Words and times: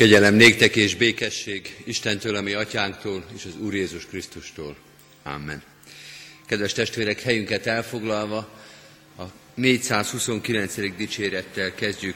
Kegyelem 0.00 0.34
néktek 0.34 0.76
és 0.76 0.94
békesség 0.94 1.76
Istentől, 1.84 2.36
ami 2.36 2.52
atyánktól 2.52 3.24
és 3.36 3.44
az 3.44 3.56
Úr 3.56 3.74
Jézus 3.74 4.06
Krisztustól. 4.06 4.76
Amen. 5.22 5.62
Kedves 6.46 6.72
testvérek, 6.72 7.20
helyünket 7.20 7.66
elfoglalva 7.66 8.60
a 9.18 9.22
429. 9.54 10.96
dicsérettel 10.96 11.74
kezdjük 11.74 12.14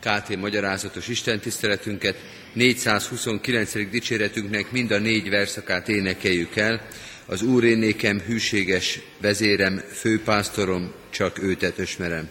KT 0.00 0.36
magyarázatos 0.36 1.08
istentiszteletünket. 1.08 2.16
429. 2.52 3.90
dicséretünknek 3.90 4.70
mind 4.70 4.90
a 4.90 4.98
négy 4.98 5.28
verszakát 5.28 5.88
énekeljük 5.88 6.56
el. 6.56 6.88
Az 7.26 7.42
Úr 7.42 7.64
én 7.64 7.78
nékem 7.78 8.20
hűséges 8.20 9.00
vezérem, 9.20 9.84
főpásztorom, 9.92 10.92
csak 11.10 11.42
őtet 11.42 11.78
ösmerem. 11.78 12.30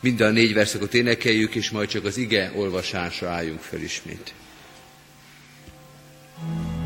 Mind 0.00 0.20
a 0.20 0.30
négy 0.30 0.54
verszakot 0.54 0.94
énekeljük, 0.94 1.54
és 1.54 1.70
majd 1.70 1.88
csak 1.88 2.04
az 2.04 2.16
ige 2.16 2.52
olvasásra 2.54 3.28
álljunk 3.28 3.60
fel 3.60 3.80
ismét. 3.80 4.34
márkámnak 6.42 6.79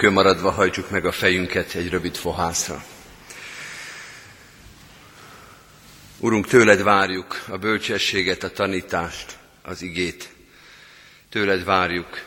Helyünkön 0.00 0.24
maradva 0.24 0.50
hajtsuk 0.50 0.90
meg 0.90 1.04
a 1.04 1.12
fejünket 1.12 1.74
egy 1.74 1.88
rövid 1.90 2.16
fohászra. 2.16 2.84
Urunk, 6.18 6.46
tőled 6.46 6.82
várjuk 6.82 7.44
a 7.48 7.56
bölcsességet, 7.56 8.42
a 8.42 8.50
tanítást, 8.50 9.38
az 9.62 9.82
igét. 9.82 10.28
Tőled 11.28 11.64
várjuk, 11.64 12.22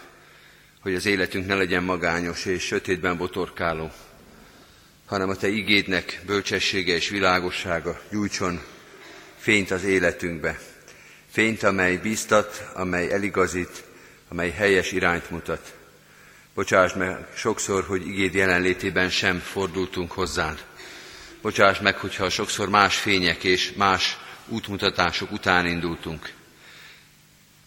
hogy 0.82 0.96
az 0.96 1.06
életünk 1.06 1.48
ne 1.48 1.56
legyen 1.56 1.84
magányos 1.84 2.46
és 2.46 2.64
sötétben 2.64 3.18
botorkáló, 3.18 3.92
hanem 5.06 5.30
a 5.30 5.36
Te 5.36 5.48
igédnek 5.48 6.22
bölcsessége 6.26 6.94
és 6.94 7.10
világossága 7.10 8.02
gyújtson 8.12 8.62
fényt 9.38 9.72
az 9.72 9.84
életünkbe. 9.84 10.60
Fényt, 11.32 11.64
amely 11.64 11.98
bíztat, 11.98 12.70
amely 12.74 13.12
eligazít, 13.12 13.84
amely 14.28 14.52
helyes 14.52 14.92
irányt 14.92 15.30
mutat. 15.30 15.74
Bocsáss 16.54 16.94
meg 16.94 17.28
sokszor, 17.36 17.84
hogy 17.84 18.08
igéd 18.08 18.34
jelenlétében 18.34 19.10
sem 19.10 19.40
fordultunk 19.40 20.12
hozzád. 20.12 20.66
Bocsáss 21.42 21.80
meg, 21.80 21.98
hogyha 21.98 22.30
sokszor 22.30 22.70
más 22.70 22.98
fények 22.98 23.44
és 23.44 23.72
más 23.76 24.18
útmutatások 24.48 25.32
után 25.32 25.66
indultunk. 25.66 26.32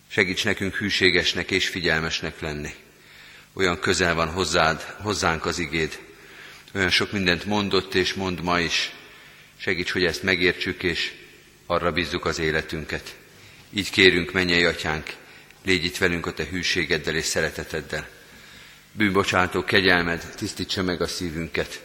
Segíts 0.08 0.44
nekünk 0.44 0.74
hűségesnek 0.74 1.50
és 1.50 1.68
figyelmesnek 1.68 2.40
lenni. 2.40 2.74
Olyan 3.52 3.80
közel 3.80 4.14
van 4.14 4.30
hozzád, 4.30 4.80
hozzánk 4.82 5.46
az 5.46 5.58
igéd. 5.58 5.98
Olyan 6.74 6.90
sok 6.90 7.12
mindent 7.12 7.44
mondott 7.44 7.94
és 7.94 8.14
mond 8.14 8.42
ma 8.42 8.60
is. 8.60 8.92
Segíts, 9.56 9.90
hogy 9.90 10.04
ezt 10.04 10.22
megértsük 10.22 10.82
és 10.82 11.12
arra 11.66 11.92
bízzuk 11.92 12.24
az 12.24 12.38
életünket. 12.38 13.16
Így 13.70 13.90
kérünk, 13.90 14.32
mennyei 14.32 14.64
atyánk, 14.64 15.14
légy 15.64 15.84
itt 15.84 15.98
velünk 15.98 16.26
a 16.26 16.32
te 16.32 16.44
hűségeddel 16.44 17.14
és 17.14 17.24
szereteteddel. 17.24 18.15
Bűnbocsátó 18.96 19.64
kegyelmed 19.64 20.32
tisztítsa 20.36 20.82
meg 20.82 21.00
a 21.00 21.06
szívünket. 21.06 21.82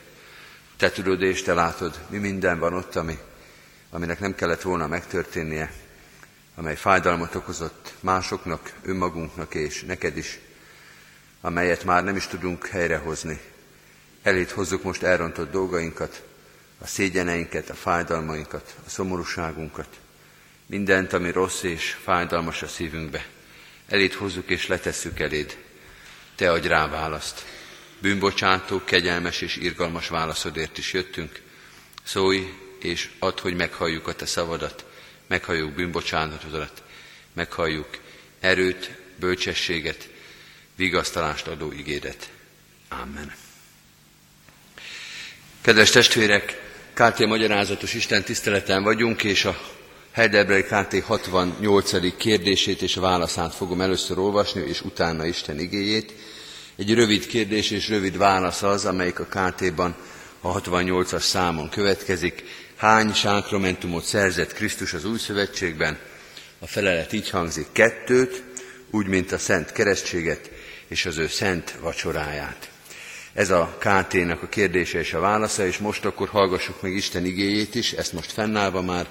Te 0.77 0.91
tudod 0.91 1.21
és 1.21 1.41
te 1.41 1.53
látod, 1.53 1.99
mi 2.09 2.17
minden 2.17 2.59
van 2.59 2.73
ott, 2.73 2.95
ami, 2.95 3.17
aminek 3.89 4.19
nem 4.19 4.35
kellett 4.35 4.61
volna 4.61 4.87
megtörténnie, 4.87 5.71
amely 6.55 6.75
fájdalmat 6.75 7.35
okozott 7.35 7.93
másoknak, 7.99 8.73
önmagunknak 8.83 9.53
és 9.53 9.83
neked 9.83 10.17
is, 10.17 10.39
amelyet 11.41 11.83
már 11.83 12.03
nem 12.03 12.15
is 12.15 12.27
tudunk 12.27 12.67
helyrehozni. 12.67 13.39
Elét 14.23 14.51
hozzuk 14.51 14.83
most 14.83 15.03
elrontott 15.03 15.51
dolgainkat, 15.51 16.23
a 16.79 16.87
szégyeneinket, 16.87 17.69
a 17.69 17.73
fájdalmainkat, 17.73 18.75
a 18.85 18.89
szomorúságunkat, 18.89 19.99
mindent, 20.65 21.13
ami 21.13 21.31
rossz 21.31 21.63
és 21.63 21.97
fájdalmas 22.03 22.61
a 22.61 22.67
szívünkbe. 22.67 23.25
Elét 23.87 24.13
hozzuk 24.13 24.49
és 24.49 24.67
letesszük 24.67 25.19
eléd. 25.19 25.57
Te 26.41 26.51
adj 26.51 26.67
rá 26.67 26.87
választ. 26.87 27.45
Bűnbocsátó, 27.99 28.81
kegyelmes 28.83 29.41
és 29.41 29.55
irgalmas 29.55 30.07
válaszodért 30.07 30.77
is 30.77 30.93
jöttünk. 30.93 31.41
Szólj 32.03 32.53
és 32.79 33.09
add, 33.19 33.41
hogy 33.41 33.55
meghalljuk 33.55 34.07
a 34.07 34.13
Te 34.13 34.25
szavadat, 34.25 34.85
meghalljuk 35.27 35.71
bűnbocsánatodat, 35.71 36.83
meghalljuk 37.33 37.87
erőt, 38.39 38.91
bölcsességet, 39.15 40.09
vigasztalást 40.75 41.47
adó 41.47 41.71
igédet. 41.71 42.29
Amen. 42.89 43.33
Kedves 45.61 45.89
testvérek, 45.89 46.61
KT 46.93 47.25
magyarázatos 47.25 47.93
Isten 47.93 48.23
tiszteleten 48.23 48.83
vagyunk, 48.83 49.23
és 49.23 49.45
a 49.45 49.59
Heidelberg 50.11 50.65
KT 50.65 51.03
68. 51.03 52.17
kérdését 52.17 52.81
és 52.81 52.97
a 52.97 53.01
válaszát 53.01 53.55
fogom 53.55 53.81
először 53.81 54.17
olvasni, 54.17 54.61
és 54.61 54.81
utána 54.81 55.25
Isten 55.25 55.59
igéjét. 55.59 56.30
Egy 56.81 56.93
rövid 56.93 57.27
kérdés 57.27 57.71
és 57.71 57.89
rövid 57.89 58.17
válasz 58.17 58.61
az, 58.63 58.85
amelyik 58.85 59.19
a 59.19 59.25
KT-ban 59.25 59.95
a 60.41 60.61
68-as 60.61 61.21
számon 61.21 61.69
következik. 61.69 62.43
Hány 62.75 63.13
sákramentumot 63.13 64.03
szerzett 64.03 64.53
Krisztus 64.53 64.93
az 64.93 65.05
új 65.05 65.17
szövetségben? 65.17 65.97
A 66.59 66.67
felelet 66.67 67.13
így 67.13 67.29
hangzik, 67.29 67.65
kettőt, 67.71 68.43
úgy, 68.91 69.07
mint 69.07 69.31
a 69.31 69.37
szent 69.37 69.71
keresztséget 69.71 70.51
és 70.87 71.05
az 71.05 71.17
ő 71.17 71.27
szent 71.27 71.75
vacsoráját. 71.81 72.69
Ez 73.33 73.49
a 73.49 73.77
KT-nak 73.79 74.43
a 74.43 74.49
kérdése 74.49 74.99
és 74.99 75.13
a 75.13 75.19
válasza, 75.19 75.65
és 75.65 75.77
most 75.77 76.05
akkor 76.05 76.27
hallgassuk 76.29 76.81
meg 76.81 76.93
Isten 76.93 77.25
igéjét 77.25 77.75
is, 77.75 77.91
ezt 77.91 78.13
most 78.13 78.31
fennállva 78.31 78.81
már. 78.81 79.07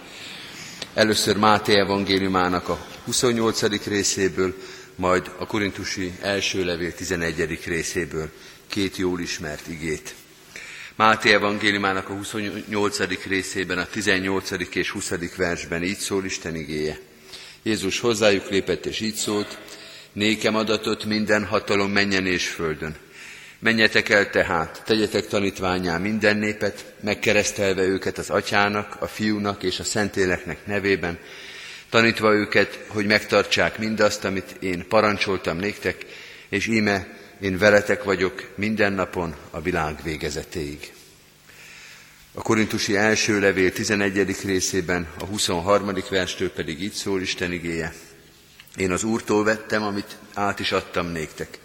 Először 0.95 1.37
Máté 1.37 1.75
evangéliumának 1.79 2.69
a 2.69 2.87
28. 3.05 3.85
részéből, 3.87 4.55
majd 5.01 5.31
a 5.39 5.47
korintusi 5.47 6.13
első 6.21 6.65
levél 6.65 6.95
11. 6.95 7.59
részéből 7.65 8.31
két 8.67 8.97
jól 8.97 9.21
ismert 9.21 9.69
igét. 9.69 10.15
Máté 10.95 11.33
evangéliumának 11.33 12.09
a 12.09 12.13
28. 12.13 12.99
részében, 13.27 13.79
a 13.79 13.87
18. 13.87 14.51
és 14.75 14.91
20. 14.91 15.13
versben 15.37 15.83
így 15.83 15.99
szól 15.99 16.25
Isten 16.25 16.55
igéje. 16.55 16.99
Jézus 17.63 18.01
hozzájuk 18.01 18.49
lépett 18.49 18.87
és 18.87 19.01
így 19.01 19.15
szólt, 19.15 19.59
nékem 20.13 20.55
adatot 20.55 21.05
minden 21.05 21.45
hatalom 21.45 21.91
menjen 21.91 22.27
és 22.27 22.49
földön. 22.49 22.97
Menjetek 23.59 24.09
el 24.09 24.31
tehát, 24.31 24.83
tegyetek 24.85 25.27
tanítványá 25.27 25.99
minden 25.99 26.37
népet, 26.37 26.95
megkeresztelve 27.01 27.83
őket 27.83 28.19
az 28.19 28.31
atyának, 28.31 28.97
a 29.01 29.07
fiúnak 29.07 29.63
és 29.63 29.79
a 29.79 29.85
szentéleknek 29.85 30.67
nevében, 30.67 31.19
tanítva 31.91 32.33
őket, 32.33 32.85
hogy 32.87 33.07
megtartsák 33.07 33.79
mindazt, 33.79 34.25
amit 34.25 34.57
én 34.61 34.89
parancsoltam 34.89 35.57
néktek, 35.57 36.07
és 36.49 36.67
íme 36.67 37.19
én 37.41 37.59
veletek 37.59 38.05
vagyok 38.05 38.49
minden 38.55 38.93
napon 38.93 39.35
a 39.51 39.61
világ 39.61 40.03
végezetéig. 40.03 40.93
A 42.35 42.43
korintusi 42.43 42.97
első 42.97 43.41
levél 43.41 43.73
11. 43.73 44.37
részében, 44.45 45.09
a 45.19 45.25
23. 45.25 45.93
verstől 46.11 46.51
pedig 46.51 46.83
így 46.83 46.93
szól 46.93 47.21
Isten 47.21 47.53
igéje. 47.53 47.93
Én 48.77 48.91
az 48.91 49.05
Úrtól 49.05 49.45
vettem, 49.45 49.83
amit 49.83 50.17
át 50.35 50.61
is 50.61 50.73
adtam 50.73 51.07
néktek, 51.07 51.59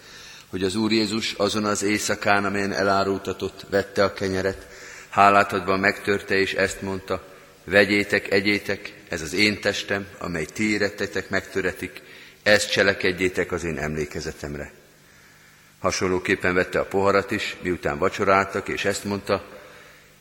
hogy 0.50 0.62
az 0.62 0.74
Úr 0.74 0.92
Jézus 0.92 1.32
azon 1.32 1.64
az 1.64 1.82
éjszakán, 1.82 2.44
amelyen 2.44 2.72
elárultatott, 2.72 3.66
vette 3.70 4.04
a 4.04 4.12
kenyeret, 4.12 4.66
hálát 5.08 5.52
adva 5.52 5.76
megtörte, 5.76 6.34
és 6.34 6.54
ezt 6.54 6.82
mondta, 6.82 7.24
vegyétek, 7.64 8.30
egyétek, 8.30 8.95
ez 9.08 9.22
az 9.22 9.34
én 9.34 9.60
testem, 9.60 10.06
amely 10.18 10.44
ti 10.44 10.72
érettetek, 10.72 11.28
megtöretik, 11.28 12.02
ezt 12.42 12.70
cselekedjétek 12.70 13.52
az 13.52 13.64
én 13.64 13.78
emlékezetemre. 13.78 14.72
Hasonlóképpen 15.78 16.54
vette 16.54 16.78
a 16.78 16.84
poharat 16.84 17.30
is, 17.30 17.56
miután 17.62 17.98
vacsoráltak, 17.98 18.68
és 18.68 18.84
ezt 18.84 19.04
mondta, 19.04 19.44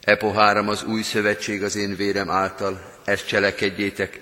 e 0.04 0.18
poháram 0.18 0.70
az 0.70 0.84
új 0.84 1.02
szövetség 1.02 1.64
az 1.64 1.76
én 1.76 1.96
vérem 1.96 2.30
által, 2.30 3.02
ezt 3.06 3.28
cselekedjétek, 3.28 4.20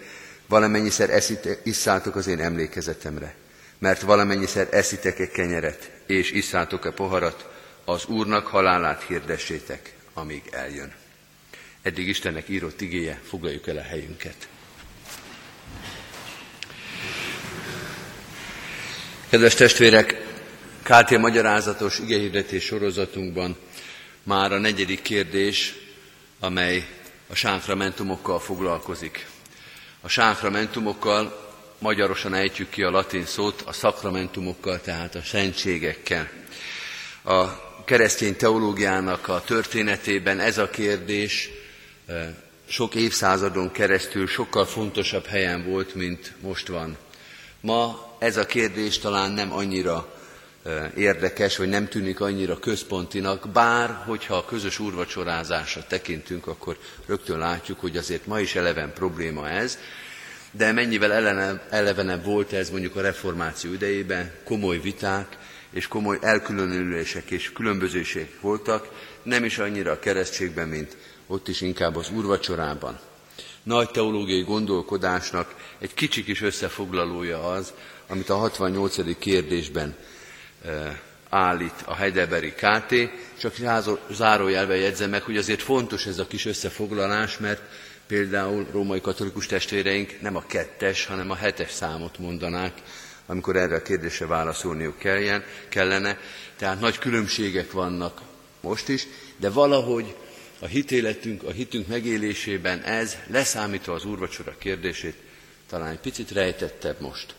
valamennyiszer 0.47 1.09
eszitek, 1.09 1.59
isszátok 1.63 2.15
az 2.15 2.27
én 2.27 2.39
emlékezetemre. 2.39 3.35
Mert 3.77 4.01
valamennyiszer 4.01 4.67
eszitek-e 4.71 5.27
kenyeret, 5.27 5.91
és 6.05 6.31
isszátok-e 6.31 6.91
poharat, 6.91 7.49
az 7.85 8.05
Úrnak 8.05 8.47
halálát 8.47 9.03
hirdessétek, 9.03 9.93
amíg 10.13 10.43
eljön. 10.51 11.02
Eddig 11.83 12.07
Istennek 12.07 12.49
írott 12.49 12.81
igéje, 12.81 13.21
foglaljuk 13.23 13.67
el 13.67 13.77
a 13.77 13.81
helyünket. 13.81 14.47
Kedves 19.29 19.53
testvérek, 19.53 20.25
KT 20.83 21.17
magyarázatos 21.17 21.99
igehirdetés 21.99 22.63
sorozatunkban 22.63 23.57
már 24.23 24.51
a 24.51 24.57
negyedik 24.57 25.01
kérdés, 25.01 25.73
amely 26.39 26.87
a 27.27 27.35
sánkramentumokkal 27.35 28.39
foglalkozik. 28.39 29.27
A 30.01 30.07
sánkramentumokkal 30.07 31.51
magyarosan 31.79 32.33
ejtjük 32.33 32.69
ki 32.69 32.83
a 32.83 32.89
latin 32.89 33.25
szót, 33.25 33.61
a 33.61 33.73
szakramentumokkal, 33.73 34.81
tehát 34.81 35.15
a 35.15 35.21
szentségekkel. 35.21 36.29
A 37.23 37.45
keresztény 37.85 38.35
teológiának 38.35 39.27
a 39.27 39.41
történetében 39.41 40.39
ez 40.39 40.57
a 40.57 40.69
kérdés 40.69 41.49
sok 42.65 42.95
évszázadon 42.95 43.71
keresztül 43.71 44.27
sokkal 44.27 44.65
fontosabb 44.65 45.25
helyen 45.25 45.65
volt, 45.65 45.95
mint 45.95 46.33
most 46.41 46.67
van. 46.67 46.97
Ma 47.61 48.15
ez 48.19 48.37
a 48.37 48.45
kérdés 48.45 48.97
talán 48.97 49.31
nem 49.31 49.53
annyira 49.53 50.13
érdekes, 50.95 51.57
vagy 51.57 51.69
nem 51.69 51.87
tűnik 51.87 52.19
annyira 52.19 52.59
központinak, 52.59 53.49
bár 53.49 53.89
hogyha 54.05 54.35
a 54.35 54.45
közös 54.45 54.79
úrvacsorázásra 54.79 55.83
tekintünk, 55.87 56.47
akkor 56.47 56.77
rögtön 57.05 57.37
látjuk, 57.37 57.79
hogy 57.79 57.97
azért 57.97 58.25
ma 58.25 58.39
is 58.39 58.55
eleven 58.55 58.93
probléma 58.93 59.49
ez, 59.49 59.77
de 60.51 60.71
mennyivel 60.71 61.11
elevenebb 61.69 62.25
volt 62.25 62.53
ez 62.53 62.69
mondjuk 62.69 62.95
a 62.95 63.01
reformáció 63.01 63.73
idejében, 63.73 64.31
komoly 64.43 64.79
viták 64.79 65.37
és 65.69 65.87
komoly 65.87 66.17
elkülönülések 66.21 67.31
és 67.31 67.51
különbözőségek 67.51 68.41
voltak, 68.41 68.89
nem 69.23 69.43
is 69.43 69.57
annyira 69.57 69.91
a 69.91 69.99
keresztségben, 69.99 70.67
mint 70.67 70.97
ott 71.33 71.47
is 71.47 71.61
inkább 71.61 71.95
az 71.95 72.09
úrvacsorában. 72.09 72.99
Nagy 73.63 73.89
teológiai 73.89 74.41
gondolkodásnak 74.41 75.55
egy 75.79 75.93
kicsi 75.93 76.23
kis 76.23 76.41
összefoglalója 76.41 77.51
az, 77.51 77.73
amit 78.07 78.29
a 78.29 78.35
68. 78.35 79.17
kérdésben 79.17 79.95
állít 81.29 81.83
a 81.85 81.95
Heidelbergi 81.95 82.51
KT, 82.51 82.93
csak 83.39 83.53
zárójelben 84.11 84.77
jegyzem 84.77 85.09
meg, 85.09 85.21
hogy 85.21 85.37
azért 85.37 85.61
fontos 85.61 86.05
ez 86.05 86.19
a 86.19 86.27
kis 86.27 86.45
összefoglalás, 86.45 87.37
mert 87.37 87.61
például 88.07 88.67
római 88.71 89.01
katolikus 89.01 89.45
testvéreink 89.45 90.21
nem 90.21 90.35
a 90.35 90.45
kettes, 90.47 91.05
hanem 91.05 91.31
a 91.31 91.35
hetes 91.35 91.71
számot 91.71 92.17
mondanák, 92.17 92.81
amikor 93.25 93.55
erre 93.55 93.75
a 93.75 93.81
kérdésre 93.81 94.25
válaszolniuk 94.25 94.97
kelljen, 94.97 95.43
kellene. 95.69 96.17
Tehát 96.57 96.79
nagy 96.79 96.97
különbségek 96.97 97.71
vannak 97.71 98.21
most 98.61 98.89
is, 98.89 99.07
de 99.37 99.49
valahogy 99.49 100.15
a 100.63 100.67
hitéletünk, 100.67 101.43
a 101.43 101.51
hitünk 101.51 101.87
megélésében 101.87 102.81
ez, 102.81 103.17
leszámítva 103.27 103.93
az 103.93 104.05
úrvacsora 104.05 104.57
kérdését, 104.57 105.15
talán 105.69 105.91
egy 105.91 105.99
picit 105.99 106.31
rejtettebb 106.31 106.99
most. 107.01 107.35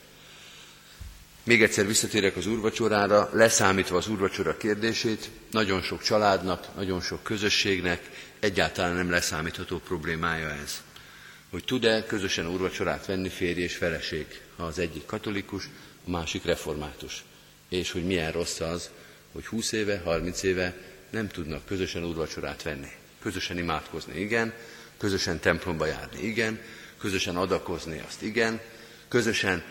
Még 1.42 1.62
egyszer 1.62 1.86
visszatérek 1.86 2.36
az 2.36 2.46
úrvacsorára, 2.46 3.30
leszámítva 3.32 3.96
az 3.96 4.08
úrvacsora 4.08 4.56
kérdését, 4.56 5.30
nagyon 5.50 5.82
sok 5.82 6.02
családnak, 6.02 6.74
nagyon 6.76 7.00
sok 7.00 7.22
közösségnek 7.22 8.10
egyáltalán 8.40 8.94
nem 8.94 9.10
leszámítható 9.10 9.78
problémája 9.78 10.50
ez. 10.50 10.82
Hogy 11.50 11.64
tud-e 11.64 12.04
közösen 12.06 12.48
úrvacsorát 12.48 13.06
venni 13.06 13.28
férj 13.28 13.60
és 13.60 13.76
feleség, 13.76 14.26
ha 14.56 14.64
az 14.64 14.78
egyik 14.78 15.06
katolikus, 15.06 15.68
a 16.06 16.10
másik 16.10 16.44
református. 16.44 17.24
És 17.68 17.90
hogy 17.90 18.04
milyen 18.04 18.32
rossz 18.32 18.60
az, 18.60 18.90
hogy 19.32 19.46
20 19.46 19.72
éve, 19.72 20.00
30 20.04 20.42
éve 20.42 20.76
nem 21.10 21.28
tudnak 21.28 21.66
közösen 21.66 22.04
úrvacsorát 22.04 22.62
venni. 22.62 22.90
Közösen 23.24 23.58
imádkozni, 23.58 24.20
igen, 24.20 24.52
közösen 24.98 25.40
templomba 25.40 25.86
járni, 25.86 26.22
igen, 26.22 26.60
közösen 27.00 27.36
adakozni, 27.36 28.02
azt 28.06 28.22
igen, 28.22 28.60
közösen 29.08 29.62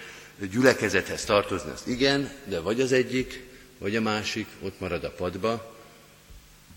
gyülekezethez 0.52 1.26
tartozni, 1.26 1.72
azt 1.72 1.88
igen, 1.88 2.32
de 2.46 2.60
vagy 2.60 2.82
az 2.82 2.92
egyik, 2.92 3.44
vagy 3.78 3.96
a 3.96 4.02
másik 4.02 4.48
ott 4.62 4.80
marad 4.80 5.04
a 5.04 5.12
padba, 5.12 5.76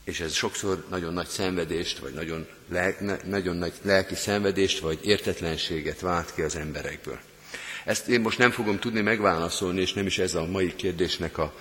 és 0.05 0.21
ez 0.21 0.33
sokszor 0.33 0.85
nagyon 0.91 1.13
nagy 1.13 1.27
szenvedést, 1.27 1.99
vagy 1.99 2.13
nagyon, 2.13 2.47
lel, 2.69 3.21
nagyon 3.25 3.57
nagy 3.57 3.73
lelki 3.83 4.15
szenvedést, 4.15 4.79
vagy 4.79 4.99
értetlenséget 5.03 6.01
vált 6.01 6.35
ki 6.35 6.43
az 6.43 6.57
emberekből. 6.57 7.19
Ezt 7.85 8.09
én 8.09 8.21
most 8.21 8.39
nem 8.39 8.51
fogom 8.51 8.79
tudni 8.79 9.01
megválaszolni, 9.01 9.81
és 9.81 9.93
nem 9.93 10.07
is 10.07 10.19
ez 10.19 10.35
a 10.35 10.47
mai 10.47 10.75
kérdésnek 10.75 11.39
a, 11.39 11.55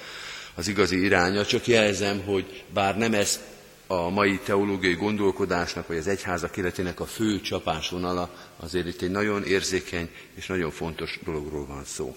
az 0.56 0.68
igazi 0.68 1.04
iránya, 1.04 1.46
csak 1.46 1.68
jelzem, 1.68 2.22
hogy 2.24 2.64
bár 2.74 2.98
nem 2.98 3.14
ez 3.14 3.40
a 3.88 4.10
mai 4.10 4.40
teológiai 4.44 4.94
gondolkodásnak, 4.94 5.88
vagy 5.88 5.98
az 5.98 6.08
egyházak 6.08 6.58
életének 6.58 7.00
a 7.00 7.06
fő 7.06 7.42
csapásvonala, 7.42 8.34
azért 8.58 8.88
itt 8.88 9.02
egy 9.02 9.12
nagyon 9.12 9.44
érzékeny 9.44 10.10
és 10.36 10.48
nagyon 10.48 10.72
fontos 10.72 11.20
dologról 11.24 11.66
van 11.66 11.86
szó. 11.86 12.16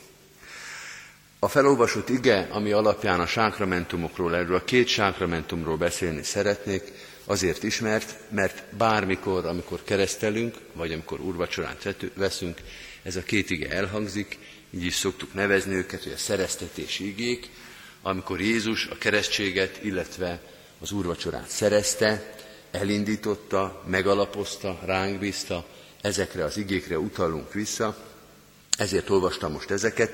A 1.39 1.49
felolvasott 1.49 2.09
ige, 2.09 2.49
ami 2.51 2.73
alapján 2.73 3.21
a 3.21 3.27
sákramentumokról, 3.27 4.37
erről 4.37 4.57
a 4.57 4.65
két 4.65 4.87
sákramentumról 4.87 5.77
beszélni 5.77 6.23
szeretnék, 6.23 6.83
azért 7.25 7.63
ismert, 7.63 8.15
mert 8.31 8.63
bármikor, 8.77 9.47
amikor 9.47 9.83
keresztelünk, 9.85 10.57
vagy 10.73 10.93
amikor 10.93 11.21
úrvacsorát 11.21 11.97
veszünk, 12.15 12.59
ez 13.03 13.17
a 13.17 13.23
két 13.23 13.51
ige 13.51 13.71
elhangzik, 13.71 14.39
így 14.71 14.85
is 14.85 14.95
szoktuk 14.95 15.35
nevezni 15.35 15.75
őket, 15.75 16.03
hogy 16.03 16.13
a 16.13 16.19
szereztetés 16.19 16.99
igék, 16.99 17.49
amikor 18.03 18.41
Jézus 18.41 18.87
a 18.87 18.99
keresztséget, 18.99 19.85
illetve 19.85 20.41
az 20.81 20.93
úrvacsorát 20.93 21.49
szerezte, 21.49 22.35
elindította, 22.71 23.83
megalapozta, 23.87 24.81
ránk 24.85 25.19
bízta, 25.19 25.67
ezekre 26.01 26.45
az 26.45 26.57
igékre 26.57 26.99
utalunk 26.99 27.53
vissza, 27.53 27.97
ezért 28.79 29.11
olvastam 29.11 29.53
most 29.53 29.71
ezeket, 29.71 30.13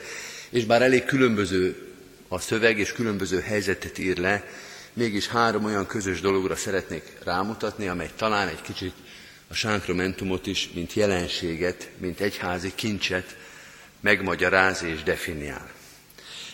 és 0.50 0.64
bár 0.64 0.82
elég 0.82 1.04
különböző 1.04 1.92
a 2.28 2.38
szöveg, 2.38 2.78
és 2.78 2.92
különböző 2.92 3.40
helyzetet 3.40 3.98
ír 3.98 4.18
le, 4.18 4.44
mégis 4.92 5.28
három 5.28 5.64
olyan 5.64 5.86
közös 5.86 6.20
dologra 6.20 6.56
szeretnék 6.56 7.02
rámutatni, 7.24 7.88
amely 7.88 8.10
talán 8.16 8.48
egy 8.48 8.62
kicsit 8.62 8.94
a 9.48 9.54
sánkramentumot 9.54 10.46
is, 10.46 10.70
mint 10.74 10.92
jelenséget, 10.92 11.90
mint 11.98 12.20
egyházi 12.20 12.72
kincset 12.74 13.36
megmagyaráz 14.00 14.82
és 14.82 15.02
definiál. 15.02 15.73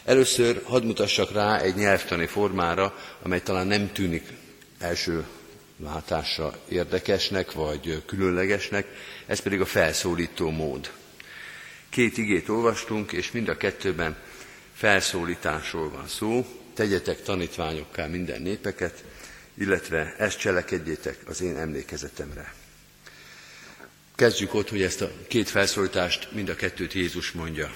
Először 0.04 0.62
hadd 0.64 0.85
mutassak 0.85 1.33
rá 1.33 1.61
egy 1.61 1.75
nyelvtani 1.75 2.26
formára, 2.26 2.99
amely 3.23 3.42
talán 3.42 3.66
nem 3.66 3.92
tűnik 3.92 4.26
első 4.78 5.25
látásra 5.83 6.59
érdekesnek 6.69 7.52
vagy 7.52 8.02
különlegesnek, 8.07 8.87
ez 9.26 9.40
pedig 9.40 9.61
a 9.61 9.66
felszólító 9.66 10.50
mód. 10.50 10.90
Két 11.88 12.19
igét 12.19 12.49
olvastunk, 12.49 13.12
és 13.12 13.30
mind 13.30 13.49
a 13.49 13.57
kettőben 13.57 14.16
felszólításról 14.75 15.90
van 15.90 16.09
szó. 16.09 16.47
Tegyetek 16.75 17.23
tanítványokká 17.23 18.07
minden 18.07 18.42
népeket, 18.42 19.04
illetve 19.54 20.14
ezt 20.19 20.38
cselekedjétek 20.38 21.19
az 21.26 21.40
én 21.40 21.57
emlékezetemre. 21.57 22.54
Kezdjük 24.14 24.54
ott, 24.54 24.69
hogy 24.69 24.83
ezt 24.83 25.00
a 25.00 25.11
két 25.28 25.49
felszólítást 25.49 26.28
mind 26.33 26.49
a 26.49 26.54
kettőt 26.54 26.92
Jézus 26.92 27.33
mondja. 27.33 27.75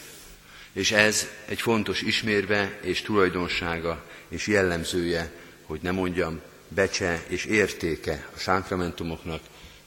És 0.75 0.93
ez 0.93 1.27
egy 1.45 1.61
fontos 1.61 2.01
ismérve 2.03 2.79
és 2.83 3.03
tulajdonsága 3.03 4.05
és 4.29 4.47
jellemzője, 4.47 5.33
hogy 5.67 5.81
ne 5.83 5.91
mondjam, 5.91 6.41
becse 6.69 7.25
és 7.29 7.45
értéke 7.45 8.29
a 8.35 8.39
sánkramentumoknak, 8.39 9.41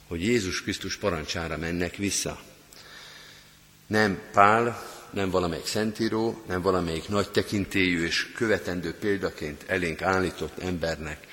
hogy 0.08 0.24
Jézus 0.24 0.62
Krisztus 0.62 0.98
parancsára 0.98 1.58
mennek 1.58 1.96
vissza. 1.96 2.40
Nem 3.88 4.22
Pál, 4.32 4.84
nem 5.10 5.30
valamelyik 5.30 5.66
szentíró, 5.66 6.44
nem 6.48 6.62
valamelyik 6.62 7.08
nagy 7.08 7.30
tekintélyű 7.30 8.04
és 8.06 8.32
követendő 8.36 8.94
példaként 8.94 9.64
elénk 9.68 10.02
állított 10.02 10.60
embernek 10.60 11.28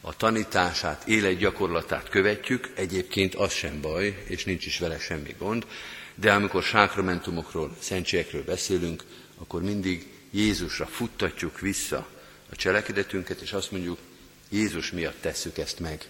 a 0.00 0.16
tanítását, 0.16 1.08
életgyakorlatát 1.08 2.08
követjük, 2.08 2.70
egyébként 2.74 3.34
az 3.34 3.52
sem 3.52 3.80
baj, 3.80 4.22
és 4.26 4.44
nincs 4.44 4.66
is 4.66 4.78
vele 4.78 4.98
semmi 4.98 5.34
gond, 5.38 5.66
de 6.16 6.32
amikor 6.32 6.62
sákramentumokról, 6.62 7.76
szentségekről 7.80 8.44
beszélünk, 8.44 9.04
akkor 9.38 9.62
mindig 9.62 10.06
Jézusra 10.30 10.86
futtatjuk 10.86 11.60
vissza 11.60 12.06
a 12.50 12.56
cselekedetünket, 12.56 13.40
és 13.40 13.52
azt 13.52 13.70
mondjuk, 13.70 13.98
Jézus 14.48 14.90
miatt 14.90 15.20
tesszük 15.20 15.58
ezt 15.58 15.80
meg. 15.80 16.04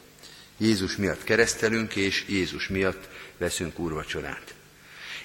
Jézus 0.57 0.97
miatt 0.97 1.25
keresztelünk, 1.25 1.97
és 1.97 2.25
Jézus 2.29 2.69
miatt 2.69 3.09
veszünk 3.37 3.79
úrvacsorát. 3.79 4.55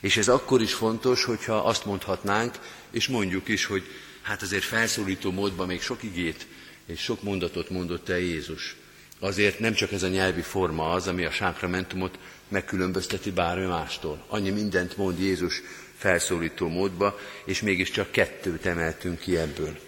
És 0.01 0.17
ez 0.17 0.27
akkor 0.27 0.61
is 0.61 0.73
fontos, 0.73 1.23
hogyha 1.23 1.55
azt 1.55 1.85
mondhatnánk, 1.85 2.59
és 2.91 3.07
mondjuk 3.07 3.47
is, 3.47 3.65
hogy 3.65 3.83
hát 4.21 4.41
azért 4.41 4.63
felszólító 4.63 5.31
módban 5.31 5.67
még 5.67 5.81
sok 5.81 6.03
igét 6.03 6.45
és 6.85 6.99
sok 6.99 7.23
mondatot 7.23 7.69
mondott 7.69 8.09
el 8.09 8.19
Jézus. 8.19 8.75
Azért 9.23 9.59
nem 9.59 9.73
csak 9.73 9.91
ez 9.91 10.03
a 10.03 10.07
nyelvi 10.07 10.41
forma 10.41 10.89
az, 10.89 11.07
ami 11.07 11.25
a 11.25 11.31
sákramentumot 11.31 12.17
megkülönbözteti 12.47 13.31
bármi 13.31 13.65
mástól. 13.65 14.23
Annyi 14.27 14.49
mindent 14.49 14.97
mond 14.97 15.19
Jézus 15.19 15.61
felszólító 15.97 16.67
módba, 16.67 17.19
és 17.45 17.61
mégiscsak 17.61 18.11
kettőt 18.11 18.65
emeltünk 18.65 19.19
ki 19.19 19.37
ebből. 19.37 19.79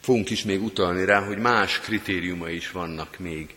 Fogunk 0.00 0.30
is 0.30 0.44
még 0.44 0.62
utalni 0.62 1.04
rá, 1.04 1.20
hogy 1.20 1.38
más 1.38 1.80
kritériumai 1.80 2.54
is 2.56 2.70
vannak 2.70 3.18
még 3.18 3.54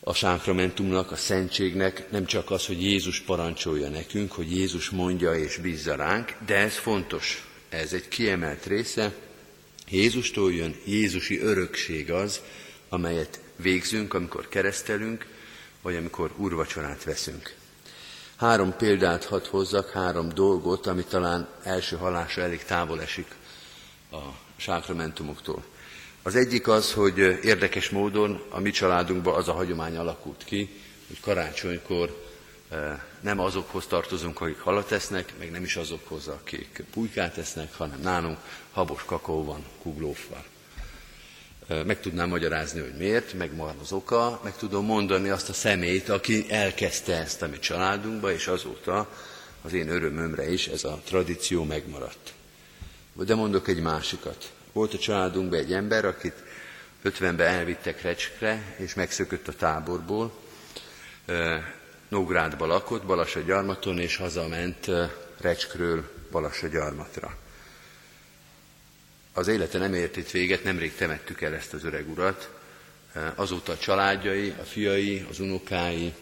a 0.00 0.14
sákramentumnak, 0.14 1.10
a 1.10 1.16
szentségnek, 1.16 2.10
nem 2.10 2.24
csak 2.24 2.50
az, 2.50 2.66
hogy 2.66 2.82
Jézus 2.82 3.20
parancsolja 3.20 3.88
nekünk, 3.88 4.32
hogy 4.32 4.56
Jézus 4.56 4.90
mondja 4.90 5.34
és 5.34 5.56
bízza 5.56 5.96
ránk, 5.96 6.32
de 6.46 6.56
ez 6.56 6.76
fontos, 6.76 7.46
ez 7.68 7.92
egy 7.92 8.08
kiemelt 8.08 8.66
része. 8.66 9.12
Jézustól 9.88 10.52
jön 10.52 10.76
Jézusi 10.86 11.40
örökség 11.40 12.10
az, 12.10 12.40
amelyet 12.88 13.40
végzünk, 13.62 14.14
amikor 14.14 14.48
keresztelünk, 14.48 15.26
vagy 15.82 15.96
amikor 15.96 16.30
úrvacsorát 16.36 17.04
veszünk. 17.04 17.54
Három 18.36 18.76
példát 18.76 19.24
hadd 19.24 19.48
hozzak, 19.48 19.90
három 19.90 20.28
dolgot, 20.28 20.86
ami 20.86 21.04
talán 21.04 21.48
első 21.62 21.96
halásra 21.96 22.42
elég 22.42 22.64
távol 22.64 23.00
esik 23.00 23.34
a 24.12 24.20
sákramentumoktól. 24.56 25.64
Az 26.22 26.34
egyik 26.34 26.68
az, 26.68 26.92
hogy 26.92 27.18
érdekes 27.42 27.90
módon 27.90 28.42
a 28.50 28.60
mi 28.60 28.70
családunkban 28.70 29.34
az 29.34 29.48
a 29.48 29.52
hagyomány 29.52 29.96
alakult 29.96 30.44
ki, 30.44 30.80
hogy 31.06 31.20
karácsonykor 31.20 32.30
nem 33.20 33.38
azokhoz 33.40 33.86
tartozunk, 33.86 34.40
akik 34.40 34.60
halat 34.60 34.92
esznek, 34.92 35.32
meg 35.38 35.50
nem 35.50 35.62
is 35.62 35.76
azokhoz, 35.76 36.28
akik 36.28 36.84
pulykát 36.92 37.38
esznek, 37.38 37.74
hanem 37.74 38.00
nálunk 38.00 38.38
habos 38.72 39.04
kakaó 39.04 39.44
van 39.44 39.64
kuglófval. 39.82 40.44
Meg 41.86 42.00
tudnám 42.00 42.28
magyarázni, 42.28 42.80
hogy 42.80 42.94
miért, 42.98 43.32
meg 43.32 43.56
van 43.56 43.76
az 43.82 43.92
oka, 43.92 44.40
meg 44.44 44.56
tudom 44.56 44.84
mondani 44.84 45.28
azt 45.28 45.48
a 45.48 45.52
szemét, 45.52 46.08
aki 46.08 46.46
elkezdte 46.48 47.16
ezt 47.16 47.42
a 47.42 47.48
mi 47.48 47.58
családunkba, 47.58 48.32
és 48.32 48.46
azóta 48.46 49.08
az 49.62 49.72
én 49.72 49.88
örömömre 49.88 50.50
is 50.50 50.66
ez 50.66 50.84
a 50.84 51.00
tradíció 51.04 51.64
megmaradt. 51.64 52.32
De 53.12 53.34
mondok 53.34 53.68
egy 53.68 53.80
másikat. 53.80 54.52
Volt 54.72 54.94
a 54.94 54.98
családunkban 54.98 55.58
egy 55.58 55.72
ember, 55.72 56.04
akit 56.04 56.34
50-ben 57.04 57.40
elvittek 57.40 58.02
Recskre, 58.02 58.74
és 58.76 58.94
megszökött 58.94 59.48
a 59.48 59.52
táborból. 59.52 60.32
Nógrádba 62.08 62.66
lakott, 62.66 63.04
Balassa-gyarmaton, 63.04 63.98
és 63.98 64.16
hazament 64.16 64.86
Recskről 65.40 66.10
Balassa-gyarmatra. 66.30 67.36
Az 69.34 69.48
élete 69.48 69.78
nem 69.78 69.94
ért 69.94 70.16
itt 70.16 70.30
véget, 70.30 70.64
nemrég 70.64 70.94
temettük 70.94 71.40
el 71.40 71.54
ezt 71.54 71.72
az 71.72 71.84
öreg 71.84 72.10
urat. 72.10 72.50
Azóta 73.34 73.72
a 73.72 73.78
családjai, 73.78 74.54
a 74.60 74.62
fiai, 74.62 75.26
az 75.30 75.40
unokái, 75.40 76.14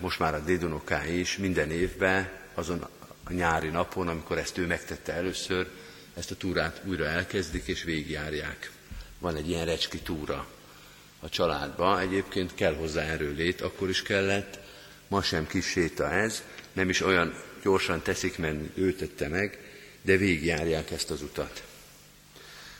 most 0.00 0.18
már 0.18 0.34
a 0.34 0.40
dédunokái 0.40 1.18
is 1.18 1.36
minden 1.36 1.70
évben 1.70 2.30
azon 2.54 2.86
a 3.24 3.32
nyári 3.32 3.68
napon, 3.68 4.08
amikor 4.08 4.38
ezt 4.38 4.58
ő 4.58 4.66
megtette 4.66 5.12
először, 5.12 5.68
ezt 6.16 6.30
a 6.30 6.36
túrát 6.36 6.80
újra 6.84 7.04
elkezdik 7.04 7.66
és 7.66 7.82
végigjárják. 7.82 8.70
Van 9.18 9.36
egy 9.36 9.48
ilyen 9.48 9.64
recski 9.64 9.98
túra 9.98 10.46
a 11.20 11.28
családba, 11.28 12.00
egyébként 12.00 12.54
kell 12.54 12.74
hozzá 12.74 13.02
erőlét, 13.02 13.60
akkor 13.60 13.88
is 13.88 14.02
kellett, 14.02 14.58
ma 15.08 15.22
sem 15.22 15.46
kis 15.46 15.66
séta 15.66 16.10
ez, 16.10 16.42
nem 16.72 16.88
is 16.88 17.00
olyan 17.00 17.34
gyorsan 17.62 18.02
teszik, 18.02 18.38
mert 18.38 18.56
ő 18.74 18.92
tette 18.92 19.28
meg, 19.28 19.58
de 20.02 20.16
végigjárják 20.16 20.90
ezt 20.90 21.10
az 21.10 21.22
utat. 21.22 21.62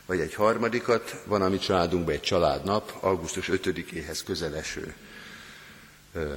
Vagy 0.07 0.21
egy 0.21 0.35
harmadikat, 0.35 1.23
van 1.25 1.43
a 1.43 1.49
mi 1.49 1.59
családunkban 1.59 2.15
egy 2.15 2.21
családnap, 2.21 2.93
augusztus 3.01 3.49
5-éhez 3.53 4.21
közeleső 4.27 4.95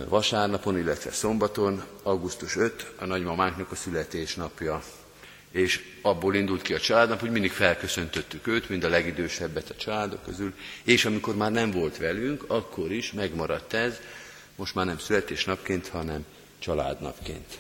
vasárnapon, 0.08 0.78
illetve 0.78 1.12
szombaton, 1.12 1.84
augusztus 2.04 2.56
5, 2.56 2.92
a 2.98 3.06
nagymamánknak 3.06 3.72
a 3.72 3.76
születésnapja. 3.76 4.84
És 5.52 5.82
abból 6.02 6.36
indult 6.36 6.62
ki 6.62 6.74
a 6.74 6.80
családnap, 6.80 7.20
hogy 7.20 7.32
mindig 7.32 7.52
felköszöntöttük 7.52 8.48
őt, 8.48 8.70
mind 8.70 8.84
a 8.84 8.90
legidősebbet 8.90 9.70
a 9.70 9.76
családok 9.76 10.24
közül, 10.24 10.54
és 10.84 11.06
amikor 11.06 11.36
már 11.36 11.52
nem 11.52 11.72
volt 11.72 11.98
velünk, 11.98 12.44
akkor 12.48 12.92
is 12.92 13.12
megmaradt 13.12 13.74
ez, 13.74 14.00
most 14.56 14.76
már 14.76 14.86
nem 14.86 14.98
születésnapként, 14.98 15.88
hanem 15.88 16.26
családnapként. 16.60 17.58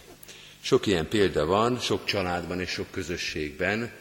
Sok 0.61 0.85
ilyen 0.85 1.07
példa 1.07 1.45
van, 1.45 1.79
sok 1.79 2.05
családban 2.05 2.59
és 2.59 2.69
sok 2.69 2.91
közösségben. 2.91 3.91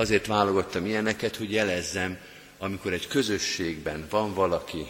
Azért 0.00 0.26
válogattam 0.26 0.86
ilyeneket, 0.86 1.36
hogy 1.36 1.52
jelezzem, 1.52 2.18
amikor 2.58 2.92
egy 2.92 3.08
közösségben 3.08 4.06
van 4.10 4.34
valaki, 4.34 4.86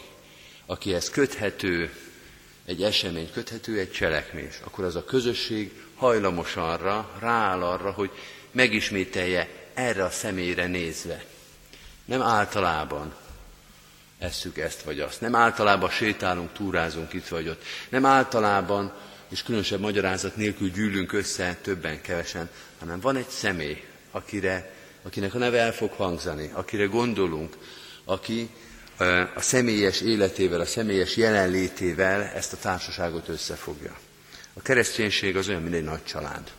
akihez 0.65 1.09
köthető 1.09 1.93
egy 2.65 2.83
esemény 2.83 3.31
köthető, 3.31 3.79
egy 3.79 3.91
cselekmés, 3.91 4.59
akkor 4.63 4.83
az 4.83 4.95
a 4.95 5.03
közösség 5.03 5.71
hajlamos 5.95 6.55
arra, 6.55 7.17
rááll 7.19 7.63
arra, 7.63 7.91
hogy 7.91 8.09
megismételje 8.51 9.49
erre 9.73 10.03
a 10.03 10.09
személyre 10.09 10.67
nézve. 10.67 11.23
Nem 12.05 12.21
általában 12.21 13.15
esszük 14.19 14.57
ezt 14.57 14.81
vagy 14.81 14.99
azt. 14.99 15.21
Nem 15.21 15.35
általában 15.35 15.89
sétálunk, 15.89 16.53
túrázunk 16.53 17.13
itt 17.13 17.27
vagy 17.27 17.47
ott. 17.47 17.63
Nem 17.89 18.05
általában, 18.05 18.93
és 19.29 19.43
különösebb 19.43 19.79
magyarázat 19.79 20.35
nélkül 20.35 20.69
gyűlünk 20.69 21.13
össze 21.13 21.57
többen, 21.61 22.01
kevesen, 22.01 22.49
hanem 22.79 22.99
van 22.99 23.15
egy 23.15 23.29
személy, 23.29 23.83
akire, 24.11 24.79
akinek 25.03 25.33
a 25.33 25.37
neve 25.37 25.59
el 25.59 25.73
fog 25.73 25.91
hangzani, 25.91 26.49
akire 26.53 26.85
gondolunk, 26.85 27.57
aki 28.05 28.49
a 29.35 29.41
személyes 29.41 30.01
életével, 30.01 30.59
a 30.59 30.65
személyes 30.65 31.15
jelenlétével 31.15 32.21
ezt 32.21 32.53
a 32.53 32.57
társaságot 32.57 33.27
összefogja. 33.27 33.97
A 34.53 34.61
kereszténység 34.61 35.37
az 35.37 35.47
olyan, 35.47 35.61
mint 35.61 35.75
egy 35.75 35.83
nagy 35.83 36.03
család. 36.03 36.51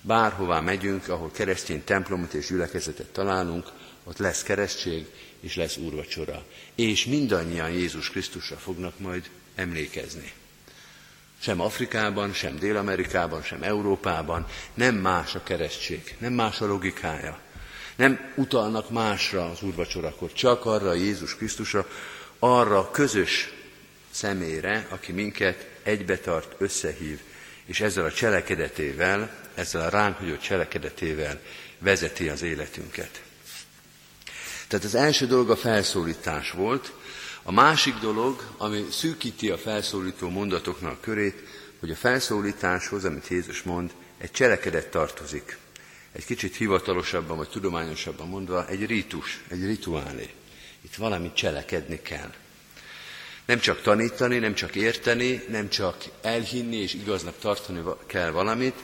Bárhová 0.00 0.60
megyünk, 0.60 1.08
ahol 1.08 1.30
keresztény 1.30 1.84
templomot 1.84 2.32
és 2.32 2.46
gyülekezetet 2.46 3.06
találunk, 3.06 3.66
ott 4.04 4.18
lesz 4.18 4.42
keresztség 4.42 5.06
és 5.40 5.56
lesz 5.56 5.76
úrvacsora. 5.76 6.44
És 6.74 7.04
mindannyian 7.04 7.70
Jézus 7.70 8.10
Krisztusra 8.10 8.56
fognak 8.56 8.98
majd 8.98 9.30
emlékezni. 9.54 10.32
Sem 11.38 11.60
Afrikában, 11.60 12.32
sem 12.32 12.58
Dél-Amerikában, 12.58 13.42
sem 13.42 13.62
Európában 13.62 14.46
nem 14.74 14.94
más 14.94 15.34
a 15.34 15.42
keresztség, 15.42 16.16
nem 16.18 16.32
más 16.32 16.60
a 16.60 16.66
logikája. 16.66 17.38
Nem 18.02 18.32
utalnak 18.34 18.90
másra 18.90 19.50
az 19.50 19.62
úrvacsorakor, 19.62 20.32
csak 20.32 20.64
arra 20.64 20.92
Jézus 20.92 21.36
Krisztusra, 21.36 21.86
arra 22.38 22.90
közös 22.90 23.52
személyre, 24.10 24.86
aki 24.90 25.12
minket 25.12 25.68
egybetart, 25.82 26.54
összehív, 26.58 27.20
és 27.64 27.80
ezzel 27.80 28.04
a 28.04 28.12
cselekedetével, 28.12 29.34
ezzel 29.54 29.82
a 29.82 29.88
ránk 29.88 30.16
hagyott 30.16 30.40
cselekedetével 30.40 31.40
vezeti 31.78 32.28
az 32.28 32.42
életünket. 32.42 33.22
Tehát 34.68 34.84
az 34.84 34.94
első 34.94 35.26
dolog 35.26 35.50
a 35.50 35.56
felszólítás 35.56 36.50
volt, 36.50 36.92
a 37.42 37.52
másik 37.52 37.94
dolog, 37.94 38.54
ami 38.56 38.84
szűkíti 38.90 39.50
a 39.50 39.58
felszólító 39.58 40.28
mondatoknak 40.28 40.92
a 40.92 41.00
körét, 41.00 41.42
hogy 41.80 41.90
a 41.90 41.96
felszólításhoz, 41.96 43.04
amit 43.04 43.28
Jézus 43.28 43.62
mond, 43.62 43.90
egy 44.18 44.30
cselekedet 44.30 44.90
tartozik 44.90 45.60
egy 46.12 46.24
kicsit 46.24 46.56
hivatalosabban 46.56 47.36
vagy 47.36 47.48
tudományosabban 47.48 48.28
mondva, 48.28 48.68
egy 48.68 48.86
ritus, 48.86 49.40
egy 49.48 49.66
rituálé. 49.66 50.28
Itt 50.80 50.94
valamit 50.94 51.34
cselekedni 51.34 52.02
kell. 52.02 52.32
Nem 53.46 53.58
csak 53.58 53.82
tanítani, 53.82 54.38
nem 54.38 54.54
csak 54.54 54.74
érteni, 54.74 55.44
nem 55.48 55.68
csak 55.68 56.04
elhinni 56.22 56.76
és 56.76 56.94
igaznak 56.94 57.38
tartani 57.38 57.82
kell 58.06 58.30
valamit, 58.30 58.74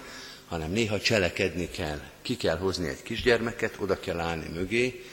hanem 0.49 0.71
néha 0.71 1.01
cselekedni 1.01 1.71
kell. 1.71 2.01
Ki 2.23 2.37
kell 2.37 2.59
hozni 2.59 2.89
egy 2.89 3.03
kisgyermeket, 3.03 3.75
oda 3.79 4.01
kell 4.01 4.21
állni 4.21 4.49
mögé, 4.55 5.05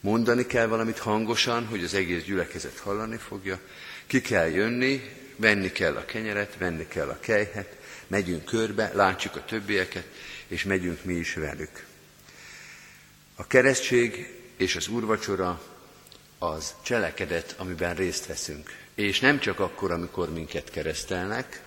mondani 0.00 0.46
kell 0.46 0.66
valamit 0.66 0.98
hangosan, 0.98 1.66
hogy 1.66 1.84
az 1.84 1.94
egész 1.94 2.22
gyülekezet 2.22 2.78
hallani 2.78 3.16
fogja, 3.16 3.60
ki 4.06 4.20
kell 4.20 4.48
jönni, 4.48 5.02
venni 5.36 5.72
kell 5.72 5.96
a 5.96 6.04
kenyeret, 6.04 6.56
venni 6.58 6.86
kell 6.88 7.08
a 7.08 7.20
kejhet, 7.20 7.76
megyünk 8.06 8.44
körbe, 8.44 8.90
látjuk 8.94 9.36
a 9.36 9.44
többieket, 9.44 10.06
és 10.48 10.64
megyünk 10.64 11.04
mi 11.04 11.14
is 11.14 11.34
velük. 11.34 11.86
A 13.34 13.46
keresztség 13.46 14.34
és 14.56 14.76
az 14.76 14.88
úrvacsora 14.88 15.62
az 16.38 16.74
cselekedet, 16.82 17.54
amiben 17.58 17.94
részt 17.94 18.26
veszünk. 18.26 18.76
És 18.94 19.20
nem 19.20 19.38
csak 19.38 19.60
akkor, 19.60 19.90
amikor 19.90 20.32
minket 20.32 20.70
keresztelnek, 20.70 21.62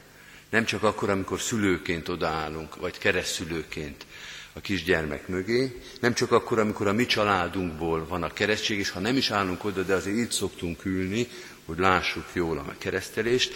nem 0.50 0.66
csak 0.66 0.84
akkor, 0.84 1.10
amikor 1.10 1.42
szülőként 1.42 2.10
odaállunk, 2.10 2.76
vagy 2.76 2.98
keresztszülőként 2.98 4.06
a 4.54 4.60
kisgyermek 4.60 5.28
mögé, 5.28 5.82
nem 6.00 6.14
csak 6.14 6.32
akkor, 6.32 6.60
amikor 6.60 6.88
a 6.88 6.94
mi 6.94 7.06
családunkból 7.06 8.08
van 8.08 8.24
a 8.24 8.34
keresztség, 8.34 8.80
és 8.80 8.90
ha 8.90 9.00
nem 9.00 9.18
is 9.18 9.32
állunk 9.32 9.64
oda, 9.64 9.82
de 9.82 9.94
azért 9.94 10.18
itt 10.18 10.32
szoktunk 10.32 10.86
ülni, 10.86 11.28
hogy 11.72 11.80
lássuk 11.80 12.26
jól 12.34 12.58
a 12.58 12.76
keresztelést, 12.78 13.54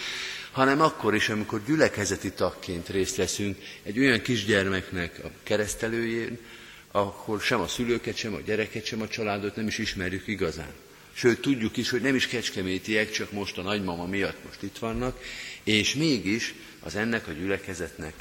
hanem 0.50 0.80
akkor 0.80 1.14
is, 1.14 1.28
amikor 1.28 1.62
gyülekezeti 1.66 2.32
tagként 2.32 2.88
részt 2.88 3.16
veszünk 3.16 3.56
egy 3.82 3.98
olyan 3.98 4.22
kisgyermeknek 4.22 5.24
a 5.24 5.30
keresztelőjén, 5.42 6.38
ahol 6.90 7.40
sem 7.40 7.60
a 7.60 7.66
szülőket, 7.68 8.16
sem 8.16 8.34
a 8.34 8.40
gyereket, 8.40 8.84
sem 8.84 9.00
a 9.00 9.08
családot 9.08 9.56
nem 9.56 9.66
is 9.66 9.78
ismerjük 9.78 10.26
igazán. 10.26 10.72
Sőt, 11.12 11.40
tudjuk 11.40 11.76
is, 11.76 11.90
hogy 11.90 12.00
nem 12.00 12.14
is 12.14 12.26
kecskemétiek, 12.26 13.10
csak 13.10 13.32
most 13.32 13.58
a 13.58 13.62
nagymama 13.62 14.06
miatt 14.06 14.44
most 14.44 14.62
itt 14.62 14.78
vannak, 14.78 15.20
és 15.64 15.94
mégis 15.94 16.54
az 16.80 16.96
ennek 16.96 17.28
a 17.28 17.32
gyülekezetnek 17.32 18.14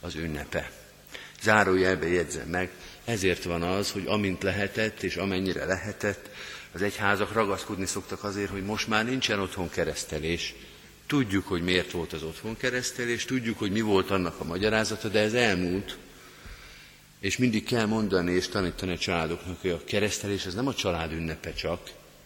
az 0.00 0.14
ünnepe. 0.14 0.72
Zárójelbe 1.42 2.08
jegyzem 2.08 2.48
meg, 2.48 2.70
ezért 3.04 3.44
van 3.44 3.62
az, 3.62 3.90
hogy 3.90 4.04
amint 4.06 4.42
lehetett, 4.42 5.02
és 5.02 5.16
amennyire 5.16 5.64
lehetett, 5.64 6.30
az 6.72 6.82
egyházak 6.82 7.32
ragaszkodni 7.32 7.86
szoktak 7.86 8.24
azért, 8.24 8.50
hogy 8.50 8.64
most 8.64 8.88
már 8.88 9.04
nincsen 9.04 9.40
otthon 9.40 9.70
keresztelés, 9.70 10.54
Tudjuk, 11.10 11.46
hogy 11.46 11.62
miért 11.62 11.90
volt 11.90 12.12
az 12.12 12.22
otthon 12.22 12.56
keresztelés, 12.56 13.24
tudjuk, 13.24 13.58
hogy 13.58 13.70
mi 13.70 13.80
volt 13.80 14.10
annak 14.10 14.40
a 14.40 14.44
magyarázata, 14.44 15.08
de 15.08 15.20
ez 15.20 15.34
elmúlt. 15.34 15.98
És 17.20 17.36
mindig 17.36 17.64
kell 17.64 17.86
mondani 17.86 18.32
és 18.32 18.48
tanítani 18.48 18.92
a 18.92 18.98
családoknak, 18.98 19.60
hogy 19.60 19.70
a 19.70 19.84
keresztelés 19.84 20.46
ez 20.46 20.54
nem 20.54 20.66
a 20.66 20.74
család 20.74 21.12
ünnepe 21.12 21.52
csak, 21.52 21.80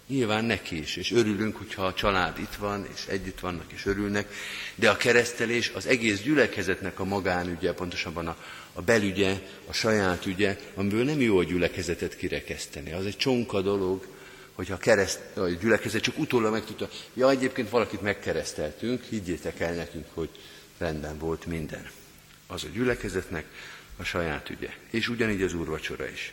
Nyilván 0.06 0.44
neki 0.44 0.78
is, 0.78 0.96
és 0.96 1.12
örülünk, 1.12 1.56
hogyha 1.56 1.84
a 1.84 1.94
család 1.94 2.38
itt 2.38 2.54
van, 2.54 2.86
és 2.94 3.06
együtt 3.06 3.40
vannak, 3.40 3.72
és 3.72 3.86
örülnek, 3.86 4.34
de 4.74 4.90
a 4.90 4.96
keresztelés 4.96 5.72
az 5.74 5.86
egész 5.86 6.22
gyülekezetnek 6.22 7.00
a 7.00 7.04
magánügye, 7.04 7.72
pontosabban 7.72 8.26
a, 8.26 8.36
a 8.72 8.82
belügye, 8.82 9.40
a 9.66 9.72
saját 9.72 10.26
ügye, 10.26 10.58
amiből 10.74 11.04
nem 11.04 11.20
jó 11.20 11.38
a 11.38 11.44
gyülekezetet 11.44 12.16
kirekeszteni. 12.16 12.92
Az 12.92 13.06
egy 13.06 13.16
csonka 13.16 13.60
dolog, 13.60 14.06
hogyha 14.54 14.74
a, 14.74 14.78
kereszt, 14.78 15.36
a 15.36 15.48
gyülekezet 15.48 16.02
csak 16.02 16.18
utólag 16.18 16.52
megtudta, 16.52 16.88
ja, 17.14 17.30
egyébként 17.30 17.70
valakit 17.70 18.02
megkereszteltünk, 18.02 19.02
higgyétek 19.02 19.60
el 19.60 19.74
nekünk, 19.74 20.06
hogy 20.14 20.28
rendben 20.78 21.18
volt 21.18 21.46
minden. 21.46 21.90
Az 22.46 22.64
a 22.64 22.68
gyülekezetnek 22.72 23.44
a 23.96 24.02
saját 24.04 24.50
ügye. 24.50 24.70
És 24.90 25.08
ugyanígy 25.08 25.42
az 25.42 25.54
úrvacsora 25.54 26.08
is. 26.08 26.32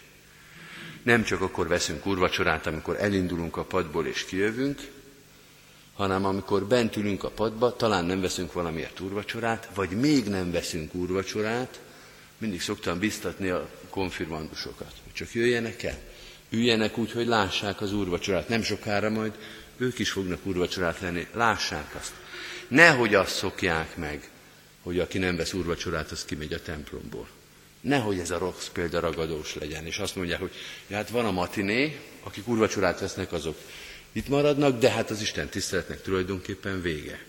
Nem 1.04 1.24
csak 1.24 1.42
akkor 1.42 1.68
veszünk 1.68 2.06
úrvacsorát, 2.06 2.68
amikor 2.68 2.96
elindulunk 3.00 3.58
a 3.58 3.64
padból 3.64 4.06
és 4.08 4.26
kijövünk, 4.26 4.80
hanem 5.94 6.26
amikor 6.26 6.66
bent 6.66 6.96
ülünk 6.96 7.24
a 7.24 7.30
padba, 7.30 7.76
talán 7.76 8.06
nem 8.06 8.22
veszünk 8.22 8.54
valamiért 8.54 9.00
úrvacsorát, 9.00 9.70
vagy 9.74 9.90
még 9.90 10.26
nem 10.26 10.52
veszünk 10.52 10.94
úrvacsorát, 10.94 11.80
mindig 12.38 12.62
szoktam 12.62 13.00
biztatni 13.00 13.50
a 13.50 13.70
konfirmandusokat, 13.90 14.94
hogy 15.04 15.14
csak 15.14 15.34
jöjjenek 15.34 15.84
el, 15.84 15.98
üljenek 16.52 16.98
úgy, 16.98 17.12
hogy 17.12 17.28
lássák 17.28 17.82
az 17.82 17.94
úrvacsorát. 17.94 18.50
Nem 18.50 18.62
sokára 18.62 19.10
majd 19.10 19.32
ők 19.78 20.00
is 20.00 20.12
fognak 20.12 20.46
úrvacsorát 20.46 21.00
lenni, 21.00 21.28
lássák 21.34 21.96
azt. 22.00 22.14
Nehogy 22.68 23.16
azt 23.16 23.36
szokják 23.36 23.98
meg, 23.98 24.30
hogy 24.82 25.00
aki 25.00 25.18
nem 25.18 25.36
vesz 25.36 25.54
úrvacsorát, 25.54 26.12
az 26.12 26.26
kimegy 26.26 26.54
a 26.54 26.62
templomból. 26.62 27.28
Nehogy 27.82 28.20
ez 28.20 28.32
a 28.32 28.38
rossz 28.38 28.68
példa 28.68 29.00
ragadós 29.00 29.56
legyen, 29.56 29.86
és 29.86 29.98
azt 29.98 30.16
mondják, 30.16 30.40
hogy 30.40 30.52
ja, 30.88 30.96
hát 30.96 31.10
van 31.10 31.26
a 31.26 31.32
matiné, 31.32 32.00
akik 32.24 32.48
úrvacsorát 32.48 33.00
vesznek, 33.00 33.32
azok 33.32 33.58
itt 34.12 34.28
maradnak, 34.28 34.80
de 34.80 34.90
hát 34.90 35.10
az 35.10 35.22
Isten 35.22 35.50
tiszteletnek 35.50 36.02
tulajdonképpen 36.02 36.82
vége. 36.82 37.20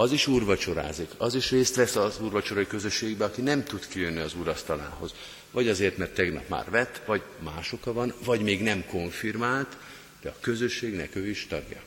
Az 0.00 0.12
is 0.12 0.26
úrvacsorázik, 0.26 1.08
az 1.16 1.34
is 1.34 1.50
részt 1.50 1.74
vesz 1.74 1.96
az 1.96 2.20
úrvacsorai 2.20 2.66
közösségbe, 2.66 3.24
aki 3.24 3.40
nem 3.40 3.64
tud 3.64 3.88
kijönni 3.88 4.20
az 4.20 4.34
úrasztalához. 4.34 5.14
Vagy 5.50 5.68
azért, 5.68 5.96
mert 5.96 6.14
tegnap 6.14 6.48
már 6.48 6.70
vett, 6.70 7.00
vagy 7.06 7.22
más 7.38 7.72
oka 7.72 7.92
van, 7.92 8.14
vagy 8.24 8.40
még 8.40 8.62
nem 8.62 8.84
konfirmált, 8.86 9.76
de 10.22 10.28
a 10.28 10.36
közösségnek 10.40 11.16
ő 11.16 11.28
is 11.28 11.46
tagja. 11.46 11.80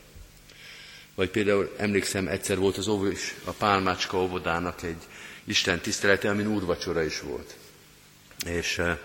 Vagy 1.14 1.30
például 1.30 1.74
emlékszem, 1.76 2.28
egyszer 2.28 2.58
volt 2.58 2.76
az 2.76 2.88
óvós, 2.88 3.34
a 3.44 3.50
Pálmácska 3.50 4.22
óvodának 4.22 4.82
egy 4.82 5.02
Isten 5.44 5.80
tisztelete, 5.80 6.30
amin 6.30 6.46
úrvacsora 6.46 7.02
is 7.02 7.20
volt. 7.20 7.56
És 8.46 8.78
uh, 8.78 8.98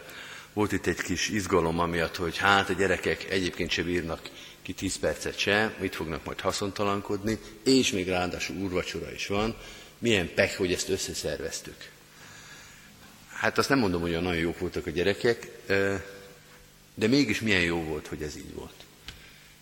volt 0.53 0.71
itt 0.71 0.85
egy 0.85 1.01
kis 1.01 1.29
izgalom 1.29 1.79
amiatt, 1.79 2.15
hogy 2.15 2.37
hát 2.37 2.69
a 2.69 2.73
gyerekek 2.73 3.29
egyébként 3.29 3.71
sem 3.71 3.85
bírnak 3.85 4.29
ki 4.67 4.73
10 4.73 4.99
percet 4.99 5.37
se, 5.37 5.75
mit 5.79 5.95
fognak 5.95 6.25
majd 6.25 6.39
haszontalankodni, 6.39 7.39
és 7.63 7.91
még 7.91 8.07
ráadásul 8.07 8.55
úrvacsora 8.55 9.11
is 9.11 9.27
van. 9.27 9.55
Milyen 9.97 10.33
pek, 10.33 10.57
hogy 10.57 10.73
ezt 10.73 10.89
összeszerveztük. 10.89 11.89
Hát 13.29 13.57
azt 13.57 13.69
nem 13.69 13.79
mondom, 13.79 14.01
hogy 14.01 14.09
olyan 14.09 14.23
nagyon 14.23 14.41
jók 14.41 14.59
voltak 14.59 14.85
a 14.85 14.89
gyerekek, 14.89 15.47
de 16.93 17.07
mégis 17.07 17.41
milyen 17.41 17.61
jó 17.61 17.83
volt, 17.83 18.07
hogy 18.07 18.21
ez 18.21 18.37
így 18.37 18.53
volt. 18.53 18.73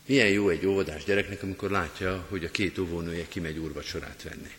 Milyen 0.06 0.28
jó 0.28 0.50
egy 0.50 0.66
óvodás 0.66 1.04
gyereknek, 1.04 1.44
amikor 1.44 1.72
látja, 1.72 2.26
hogy 2.30 2.44
a 2.44 2.52
két 2.52 2.78
óvónője 2.78 3.28
kimegy 3.28 3.58
úrvacsorát 3.58 4.24
venni. 4.24 4.52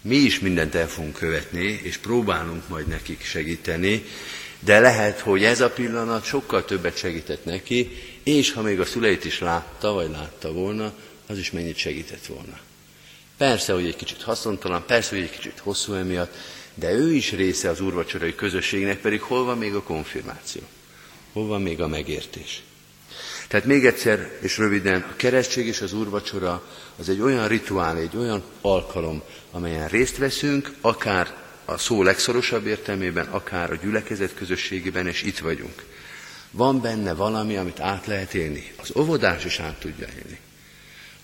Mi 0.00 0.16
is 0.16 0.38
mindent 0.40 0.74
el 0.74 0.88
fogunk 0.88 1.14
követni, 1.14 1.80
és 1.82 1.96
próbálunk 1.96 2.68
majd 2.68 2.86
nekik 2.86 3.22
segíteni, 3.22 4.04
de 4.60 4.80
lehet, 4.80 5.20
hogy 5.20 5.44
ez 5.44 5.60
a 5.60 5.70
pillanat 5.70 6.24
sokkal 6.24 6.64
többet 6.64 6.96
segített 6.96 7.44
neki, 7.44 7.90
és 8.22 8.52
ha 8.52 8.62
még 8.62 8.80
a 8.80 8.84
szüleit 8.84 9.24
is 9.24 9.40
látta, 9.40 9.92
vagy 9.92 10.10
látta 10.10 10.52
volna, 10.52 10.92
az 11.26 11.38
is 11.38 11.50
mennyit 11.50 11.76
segített 11.76 12.26
volna. 12.26 12.58
Persze, 13.36 13.72
hogy 13.72 13.86
egy 13.86 13.96
kicsit 13.96 14.22
haszontalan, 14.22 14.84
persze, 14.86 15.14
hogy 15.14 15.24
egy 15.24 15.30
kicsit 15.30 15.58
hosszú 15.58 15.92
emiatt, 15.92 16.34
de 16.74 16.92
ő 16.92 17.14
is 17.14 17.32
része 17.32 17.68
az 17.68 17.80
úrvacsorai 17.80 18.34
közösségnek, 18.34 19.00
pedig 19.00 19.20
hol 19.20 19.44
van 19.44 19.58
még 19.58 19.74
a 19.74 19.82
konfirmáció? 19.82 20.62
Hol 21.32 21.46
van 21.46 21.62
még 21.62 21.80
a 21.80 21.88
megértés? 21.88 22.62
Tehát 23.48 23.66
még 23.66 23.86
egyszer 23.86 24.30
és 24.40 24.58
röviden, 24.58 25.00
a 25.10 25.16
keresztség 25.16 25.66
és 25.66 25.80
az 25.80 25.92
úrvacsora 25.92 26.62
az 26.98 27.08
egy 27.08 27.20
olyan 27.20 27.48
rituál, 27.48 27.96
egy 27.96 28.16
olyan 28.16 28.42
alkalom, 28.60 29.22
amelyen 29.50 29.88
részt 29.88 30.16
veszünk, 30.16 30.74
akár 30.80 31.36
a 31.70 31.78
szó 31.78 32.02
legszorosabb 32.02 32.66
értelmében, 32.66 33.26
akár 33.26 33.70
a 33.70 33.74
gyülekezet 33.74 34.34
közösségében, 34.34 35.06
és 35.06 35.22
itt 35.22 35.38
vagyunk. 35.38 35.84
Van 36.50 36.80
benne 36.80 37.14
valami, 37.14 37.56
amit 37.56 37.80
át 37.80 38.06
lehet 38.06 38.34
élni. 38.34 38.72
Az 38.76 38.90
óvodás 38.96 39.44
is 39.44 39.58
át 39.58 39.78
tudja 39.78 40.06
élni. 40.06 40.38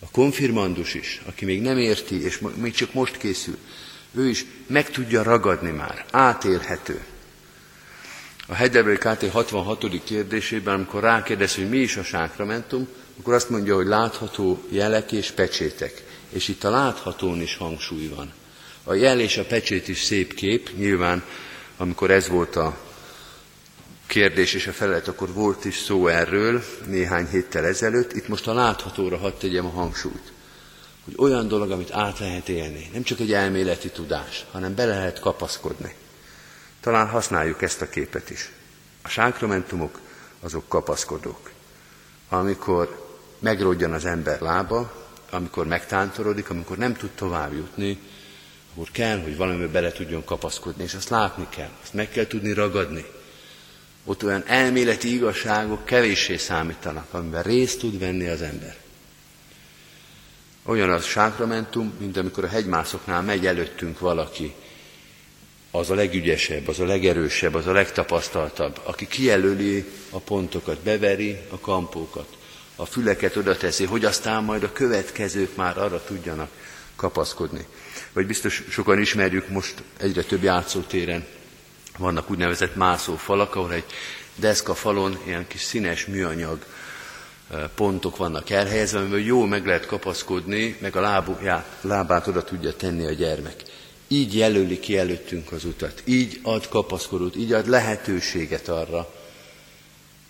A 0.00 0.10
konfirmandus 0.10 0.94
is, 0.94 1.20
aki 1.26 1.44
még 1.44 1.62
nem 1.62 1.78
érti, 1.78 2.24
és 2.24 2.40
még 2.54 2.72
csak 2.72 2.92
most 2.92 3.16
készül, 3.16 3.58
ő 4.14 4.28
is 4.28 4.44
meg 4.66 4.90
tudja 4.90 5.22
ragadni 5.22 5.70
már, 5.70 6.04
átélhető. 6.10 7.04
A 8.46 8.54
Heidelberg 8.54 8.98
KT 8.98 9.30
66. 9.30 10.04
kérdésében, 10.04 10.74
amikor 10.74 11.02
rákérdez, 11.02 11.54
hogy 11.54 11.68
mi 11.68 11.78
is 11.78 11.96
a 11.96 12.02
sákramentum, 12.02 12.88
akkor 13.18 13.34
azt 13.34 13.50
mondja, 13.50 13.74
hogy 13.74 13.86
látható 13.86 14.62
jelek 14.68 15.12
és 15.12 15.30
pecsétek. 15.30 16.02
És 16.28 16.48
itt 16.48 16.64
a 16.64 16.70
láthatón 16.70 17.40
is 17.40 17.56
hangsúly 17.56 18.06
van. 18.06 18.32
A 18.84 18.94
jel 18.94 19.20
és 19.20 19.36
a 19.36 19.44
pecsét 19.44 19.88
is 19.88 20.02
szép 20.02 20.34
kép, 20.34 20.70
nyilván 20.76 21.24
amikor 21.76 22.10
ez 22.10 22.28
volt 22.28 22.56
a 22.56 22.78
kérdés 24.06 24.54
és 24.54 24.66
a 24.66 24.72
felelet, 24.72 25.08
akkor 25.08 25.32
volt 25.32 25.64
is 25.64 25.76
szó 25.76 26.06
erről 26.06 26.62
néhány 26.86 27.26
héttel 27.26 27.64
ezelőtt. 27.64 28.12
Itt 28.12 28.28
most 28.28 28.46
a 28.46 28.54
láthatóra 28.54 29.16
hadd 29.16 29.32
tegyem 29.38 29.66
a 29.66 29.70
hangsúlyt, 29.70 30.32
hogy 31.04 31.14
olyan 31.16 31.48
dolog, 31.48 31.70
amit 31.70 31.92
át 31.92 32.18
lehet 32.18 32.48
élni, 32.48 32.90
nem 32.92 33.02
csak 33.02 33.20
egy 33.20 33.32
elméleti 33.32 33.88
tudás, 33.88 34.44
hanem 34.50 34.74
bele 34.74 34.94
lehet 34.94 35.20
kapaszkodni. 35.20 35.94
Talán 36.80 37.08
használjuk 37.08 37.62
ezt 37.62 37.80
a 37.80 37.88
képet 37.88 38.30
is. 38.30 38.50
A 39.02 39.08
sákramentumok 39.08 40.00
azok 40.40 40.68
kapaszkodók. 40.68 41.50
Amikor 42.28 43.08
megrodjan 43.38 43.92
az 43.92 44.04
ember 44.04 44.40
lába, 44.40 45.06
amikor 45.30 45.66
megtántorodik, 45.66 46.50
amikor 46.50 46.76
nem 46.76 46.94
tud 46.94 47.10
tovább 47.10 47.52
jutni, 47.52 47.98
akkor 48.74 48.90
kell, 48.90 49.22
hogy 49.22 49.36
valamibe 49.36 49.66
bele 49.68 49.92
tudjon 49.92 50.24
kapaszkodni, 50.24 50.82
és 50.82 50.94
azt 50.94 51.08
látni 51.08 51.46
kell, 51.48 51.70
azt 51.82 51.92
meg 51.94 52.08
kell 52.10 52.26
tudni 52.26 52.52
ragadni. 52.52 53.04
Ott 54.04 54.24
olyan 54.24 54.42
elméleti 54.46 55.14
igazságok 55.14 55.84
kevéssé 55.84 56.36
számítanak, 56.36 57.06
amiben 57.14 57.42
részt 57.42 57.78
tud 57.78 57.98
venni 57.98 58.26
az 58.26 58.42
ember. 58.42 58.76
Olyan 60.64 60.90
az 60.90 61.04
sákramentum, 61.04 61.94
mint 61.98 62.16
amikor 62.16 62.44
a 62.44 62.48
hegymászoknál 62.48 63.22
megy 63.22 63.46
előttünk 63.46 63.98
valaki, 63.98 64.54
az 65.70 65.90
a 65.90 65.94
legügyesebb, 65.94 66.68
az 66.68 66.80
a 66.80 66.84
legerősebb, 66.84 67.54
az 67.54 67.66
a 67.66 67.72
legtapasztaltabb, 67.72 68.80
aki 68.84 69.06
kijelöli 69.06 69.84
a 70.10 70.18
pontokat, 70.18 70.78
beveri 70.78 71.38
a 71.50 71.58
kampókat, 71.58 72.36
a 72.76 72.84
füleket 72.86 73.36
oda 73.36 73.56
teszi, 73.56 73.84
hogy 73.84 74.04
aztán 74.04 74.44
majd 74.44 74.62
a 74.62 74.72
következők 74.72 75.56
már 75.56 75.78
arra 75.78 76.04
tudjanak 76.04 76.48
kapaszkodni. 76.96 77.66
Vagy 78.14 78.26
biztos 78.26 78.62
sokan 78.70 79.00
ismerjük 79.00 79.48
most 79.48 79.82
egyre 79.96 80.22
több 80.22 80.42
játszótéren 80.42 81.24
vannak 81.98 82.30
úgynevezett 82.30 82.76
mászófalak, 82.76 83.54
ahol 83.54 83.72
egy 83.72 83.84
deszka 84.36 84.74
falon 84.74 85.18
ilyen 85.26 85.46
kis 85.46 85.60
színes 85.60 86.06
műanyag 86.06 86.64
pontok 87.74 88.16
vannak 88.16 88.50
elhelyezve, 88.50 88.98
amivel 88.98 89.18
jó 89.18 89.44
meg 89.44 89.66
lehet 89.66 89.86
kapaszkodni, 89.86 90.76
meg 90.80 90.96
a 90.96 91.00
lábuját, 91.00 91.78
lábát 91.80 92.26
oda 92.26 92.44
tudja 92.44 92.76
tenni 92.76 93.06
a 93.06 93.12
gyermek. 93.12 93.62
Így 94.08 94.36
jelöli 94.36 94.80
ki 94.80 94.98
előttünk 94.98 95.52
az 95.52 95.64
utat, 95.64 96.02
így 96.04 96.40
ad 96.42 96.68
kapaszkodót, 96.68 97.36
így 97.36 97.52
ad 97.52 97.68
lehetőséget 97.68 98.68
arra 98.68 99.14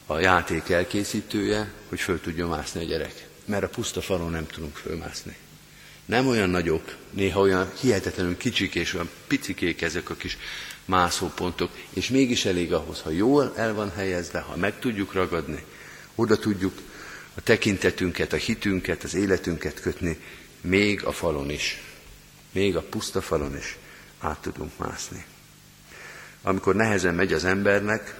a 0.06 0.18
játék 0.18 0.68
elkészítője, 0.68 1.72
hogy 1.88 2.00
föl 2.00 2.20
tudjon 2.20 2.48
mászni 2.48 2.80
a 2.80 2.86
gyerek. 2.86 3.26
Mert 3.44 3.62
a 3.62 3.68
puszta 3.68 4.00
falon 4.00 4.30
nem 4.30 4.46
tudunk 4.46 4.76
fölmászni. 4.76 5.36
Nem 6.04 6.26
olyan 6.26 6.50
nagyok, 6.50 6.96
néha 7.10 7.40
olyan 7.40 7.72
hihetetlenül 7.80 8.36
kicsik 8.36 8.74
és 8.74 8.94
olyan 8.94 9.10
picikék 9.26 9.82
ezek 9.82 10.10
a 10.10 10.14
kis 10.14 10.38
mászópontok, 10.84 11.70
és 11.90 12.08
mégis 12.08 12.44
elég 12.44 12.72
ahhoz, 12.72 13.00
ha 13.00 13.10
jól 13.10 13.52
el 13.56 13.74
van 13.74 13.92
helyezve, 13.94 14.40
ha 14.40 14.56
meg 14.56 14.78
tudjuk 14.78 15.12
ragadni, 15.12 15.64
oda 16.14 16.38
tudjuk 16.38 16.80
a 17.34 17.40
tekintetünket, 17.40 18.32
a 18.32 18.36
hitünket, 18.36 19.02
az 19.02 19.14
életünket 19.14 19.80
kötni, 19.80 20.18
még 20.60 21.04
a 21.04 21.12
falon 21.12 21.50
is, 21.50 21.82
még 22.52 22.76
a 22.76 22.82
puszta 22.82 23.20
falon 23.20 23.56
is 23.56 23.76
át 24.18 24.38
tudunk 24.38 24.78
mászni. 24.78 25.24
Amikor 26.42 26.74
nehezen 26.74 27.14
megy 27.14 27.32
az 27.32 27.44
embernek, 27.44 28.14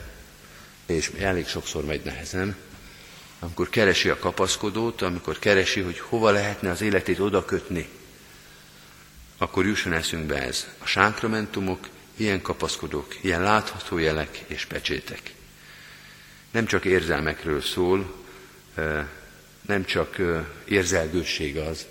és 0.86 1.10
elég 1.18 1.46
sokszor 1.46 1.84
megy 1.84 2.04
nehezen, 2.04 2.56
amikor 3.44 3.68
keresi 3.68 4.08
a 4.08 4.18
kapaszkodót, 4.18 5.02
amikor 5.02 5.38
keresi, 5.38 5.80
hogy 5.80 5.98
hova 5.98 6.30
lehetne 6.30 6.70
az 6.70 6.80
életét 6.80 7.18
oda 7.18 7.44
kötni, 7.44 7.88
akkor 9.38 9.66
jusson 9.66 9.92
eszünkbe 9.92 10.42
ez. 10.42 10.68
A 10.78 10.86
sákramentumok 10.86 11.88
ilyen 12.16 12.42
kapaszkodók, 12.42 13.16
ilyen 13.20 13.42
látható 13.42 13.98
jelek 13.98 14.44
és 14.46 14.64
pecsétek. 14.64 15.34
Nem 16.50 16.66
csak 16.66 16.84
érzelmekről 16.84 17.60
szól, 17.60 18.14
nem 19.66 19.84
csak 19.84 20.16
érzelgősség 20.64 21.56
az, 21.56 21.86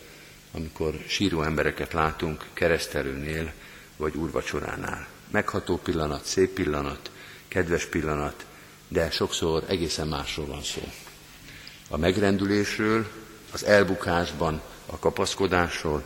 amikor 0.51 0.93
síró 1.07 1.41
embereket 1.41 1.93
látunk 1.93 2.45
keresztelőnél 2.53 3.53
vagy 3.97 4.15
úrvacsoránál. 4.15 5.07
Megható 5.31 5.77
pillanat, 5.77 6.25
szép 6.25 6.49
pillanat, 6.49 7.11
kedves 7.47 7.85
pillanat, 7.85 8.45
de 8.87 9.11
sokszor 9.11 9.63
egészen 9.67 10.07
másról 10.07 10.45
van 10.45 10.63
szó. 10.63 10.81
A 11.93 11.97
megrendülésről, 11.97 13.07
az 13.51 13.65
elbukásban, 13.65 14.61
a 14.85 14.99
kapaszkodásról, 14.99 16.03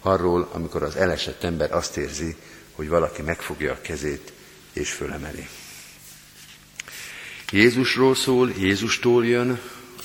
arról, 0.00 0.48
amikor 0.52 0.82
az 0.82 0.96
elesett 0.96 1.44
ember 1.44 1.72
azt 1.72 1.96
érzi, 1.96 2.36
hogy 2.72 2.88
valaki 2.88 3.22
megfogja 3.22 3.72
a 3.72 3.80
kezét 3.80 4.32
és 4.72 4.92
fölemeli. 4.92 5.48
Jézusról 7.50 8.14
szól, 8.14 8.50
Jézustól 8.50 9.26
jön, 9.26 9.60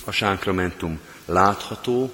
a 0.05 0.11
sánkramentum 0.11 0.99
látható, 1.25 2.11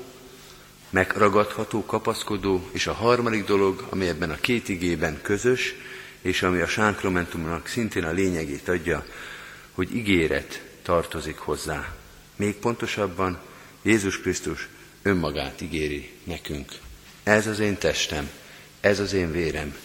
megragadható, 0.89 1.85
kapaszkodó, 1.85 2.69
és 2.71 2.87
a 2.87 2.93
harmadik 2.93 3.45
dolog, 3.45 3.87
ami 3.89 4.07
ebben 4.07 4.29
a 4.29 4.39
két 4.39 4.69
igében 4.69 5.21
közös, 5.21 5.75
és 6.21 6.43
ami 6.43 6.59
a 6.59 6.67
sánkramentumnak 6.67 7.67
szintén 7.67 8.03
a 8.03 8.11
lényegét 8.11 8.67
adja, 8.67 9.05
hogy 9.71 9.95
ígéret 9.95 10.63
tartozik 10.83 11.37
hozzá. 11.37 11.98
Még 12.39 12.55
pontosabban 12.55 13.39
Jézus 13.81 14.19
Krisztus 14.21 14.67
önmagát 15.01 15.61
ígéri 15.61 16.11
nekünk. 16.23 16.71
Ez 17.23 17.47
az 17.47 17.59
én 17.59 17.77
testem, 17.77 18.29
ez 18.79 18.99
az 18.99 19.13
én 19.13 19.31
vérem, 19.31 19.75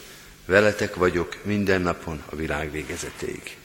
veletek 0.47 0.95
vagyok 0.95 1.39
minden 1.45 1.81
napon 1.81 2.23
a 2.27 2.37
világ 2.37 2.71
végezetéig. 2.71 3.57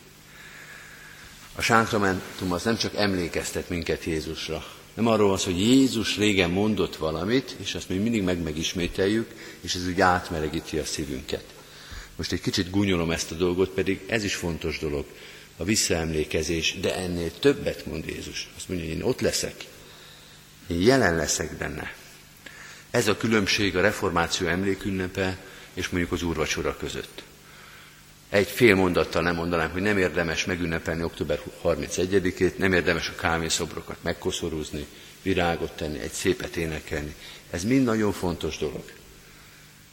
A 1.56 1.62
sánkramentum 1.62 2.52
az 2.52 2.64
nem 2.64 2.78
csak 2.78 2.96
emlékeztet 2.96 3.70
minket 3.70 4.04
Jézusra, 4.04 4.66
nem 4.94 5.08
arról 5.08 5.38
szó, 5.38 5.52
hogy 5.52 5.60
Jézus 5.60 6.18
régen 6.18 6.50
mondott 6.50 6.96
valamit, 6.96 7.56
és 7.60 7.76
azt 7.76 7.90
még 7.90 8.00
mindig 8.00 8.24
meg 8.24 8.42
megismételjük, 8.42 9.32
és 9.62 9.76
ez 9.76 9.88
úgy 9.88 10.02
átmelegíti 10.02 10.78
a 10.78 10.86
szívünket. 10.86 11.46
Most 12.16 12.32
egy 12.32 12.42
kicsit 12.42 12.70
gúnyolom 12.70 13.12
ezt 13.12 13.32
a 13.32 13.36
dolgot, 13.36 13.70
pedig 13.70 14.02
ez 14.08 14.24
is 14.24 14.36
fontos 14.36 14.80
dolog, 14.80 15.06
a 15.60 15.64
visszaemlékezés, 15.64 16.76
de 16.82 16.96
ennél 16.96 17.40
többet 17.40 17.86
mond 17.86 18.08
Jézus. 18.08 18.50
Mondja, 18.70 18.88
én 18.88 19.02
ott 19.02 19.22
leszek, 19.22 19.66
én 20.68 20.82
jelen 20.82 21.16
leszek 21.16 21.58
benne. 21.58 21.94
Ez 22.92 23.08
a 23.08 23.18
különbség 23.18 23.78
a 23.78 23.82
reformáció 23.82 24.48
emlékünnepe 24.48 25.38
és 25.74 25.90
mondjuk 25.90 26.12
az 26.12 26.24
úrvacsora 26.24 26.78
között. 26.78 27.24
Egy 28.30 28.48
fél 28.48 28.76
mondattal 28.76 29.22
nem 29.22 29.36
mondanám, 29.36 29.72
hogy 29.72 29.82
nem 29.82 29.98
érdemes 29.98 30.46
megünnepelni 30.46 31.04
október 31.04 31.40
31-ét, 31.64 32.56
nem 32.56 32.74
érdemes 32.74 33.10
a 33.10 33.16
kávészobrokat 33.16 33.98
megkoszorúzni, 34.02 34.86
virágot 35.22 35.72
tenni, 35.72 36.00
egy 36.00 36.12
szépet 36.12 36.56
énekelni. 36.56 37.16
Ez 37.50 37.64
mind 37.64 37.84
nagyon 37.84 38.12
fontos 38.12 38.58
dolog. 38.58 38.84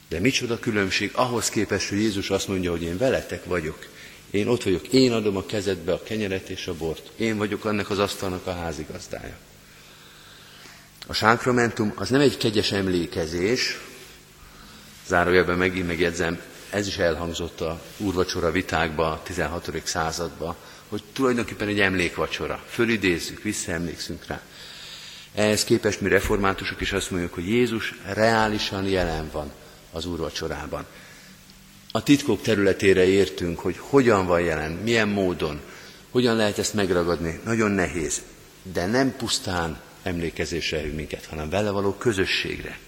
De 0.09 0.21
micsoda 0.21 0.59
különbség 0.59 1.11
ahhoz 1.15 1.49
képest, 1.49 1.89
hogy 1.89 1.99
Jézus 1.99 2.31
azt 2.31 2.49
mondja, 2.49 2.71
hogy 2.71 2.83
én 2.83 2.99
veletek 2.99 3.45
vagyok. 3.45 3.87
Én 4.31 4.49
ott 4.49 4.63
vagyok, 4.63 4.89
én 4.89 5.13
adom 5.13 5.37
a 5.37 5.47
kezedbe 5.47 5.93
a 5.93 6.03
kenyeret 6.03 6.49
és 6.49 6.67
a 6.67 6.75
bort. 6.75 7.11
Én 7.17 7.37
vagyok 7.37 7.65
annak 7.65 7.91
az 7.91 7.99
asztalnak 7.99 8.47
a 8.47 8.53
házigazdája. 8.53 9.37
A 11.07 11.13
sánkramentum 11.13 11.93
az 11.97 12.09
nem 12.09 12.21
egy 12.21 12.37
kegyes 12.37 12.73
emlékezés, 12.73 13.79
zárójelben 15.07 15.59
megint 15.59 15.87
megjegyzem, 15.87 16.41
ez 16.71 16.87
is 16.87 16.99
elhangzott 16.99 17.61
a 17.61 17.81
úrvacsora 17.97 18.51
vitákba 18.51 19.13
a 19.13 19.23
16. 19.23 19.83
században, 19.85 20.55
hogy 20.89 21.03
tulajdonképpen 21.13 21.69
egy 21.69 21.81
emlékvacsora. 21.81 22.63
Fölidézzük, 22.69 23.43
visszaemlékszünk 23.43 24.27
rá. 24.27 24.41
Ehhez 25.35 25.65
képest 25.65 26.01
mi 26.01 26.09
reformátusok 26.09 26.81
is 26.81 26.93
azt 26.93 27.11
mondjuk, 27.11 27.35
hogy 27.35 27.49
Jézus 27.49 27.95
reálisan 28.05 28.85
jelen 28.85 29.31
van 29.33 29.53
az 29.93 30.07
úrvacsorában. 30.07 30.87
A 31.97 32.03
titkok 32.03 32.43
területére 32.43 33.05
értünk, 33.07 33.59
hogy 33.59 33.77
hogyan 33.79 34.27
van 34.27 34.41
jelen, 34.41 34.73
milyen 34.73 35.09
módon, 35.09 35.61
hogyan 36.11 36.37
lehet 36.37 36.59
ezt 36.59 36.75
megragadni. 36.75 37.41
Nagyon 37.45 37.71
nehéz, 37.71 38.23
de 38.63 38.87
nem 38.87 39.17
pusztán 39.17 39.81
emlékezésre 40.03 40.81
hív 40.81 40.93
minket, 40.93 41.27
hanem 41.27 41.51
vele 41.51 41.71
való 41.71 41.93
közösségre. 41.93 42.79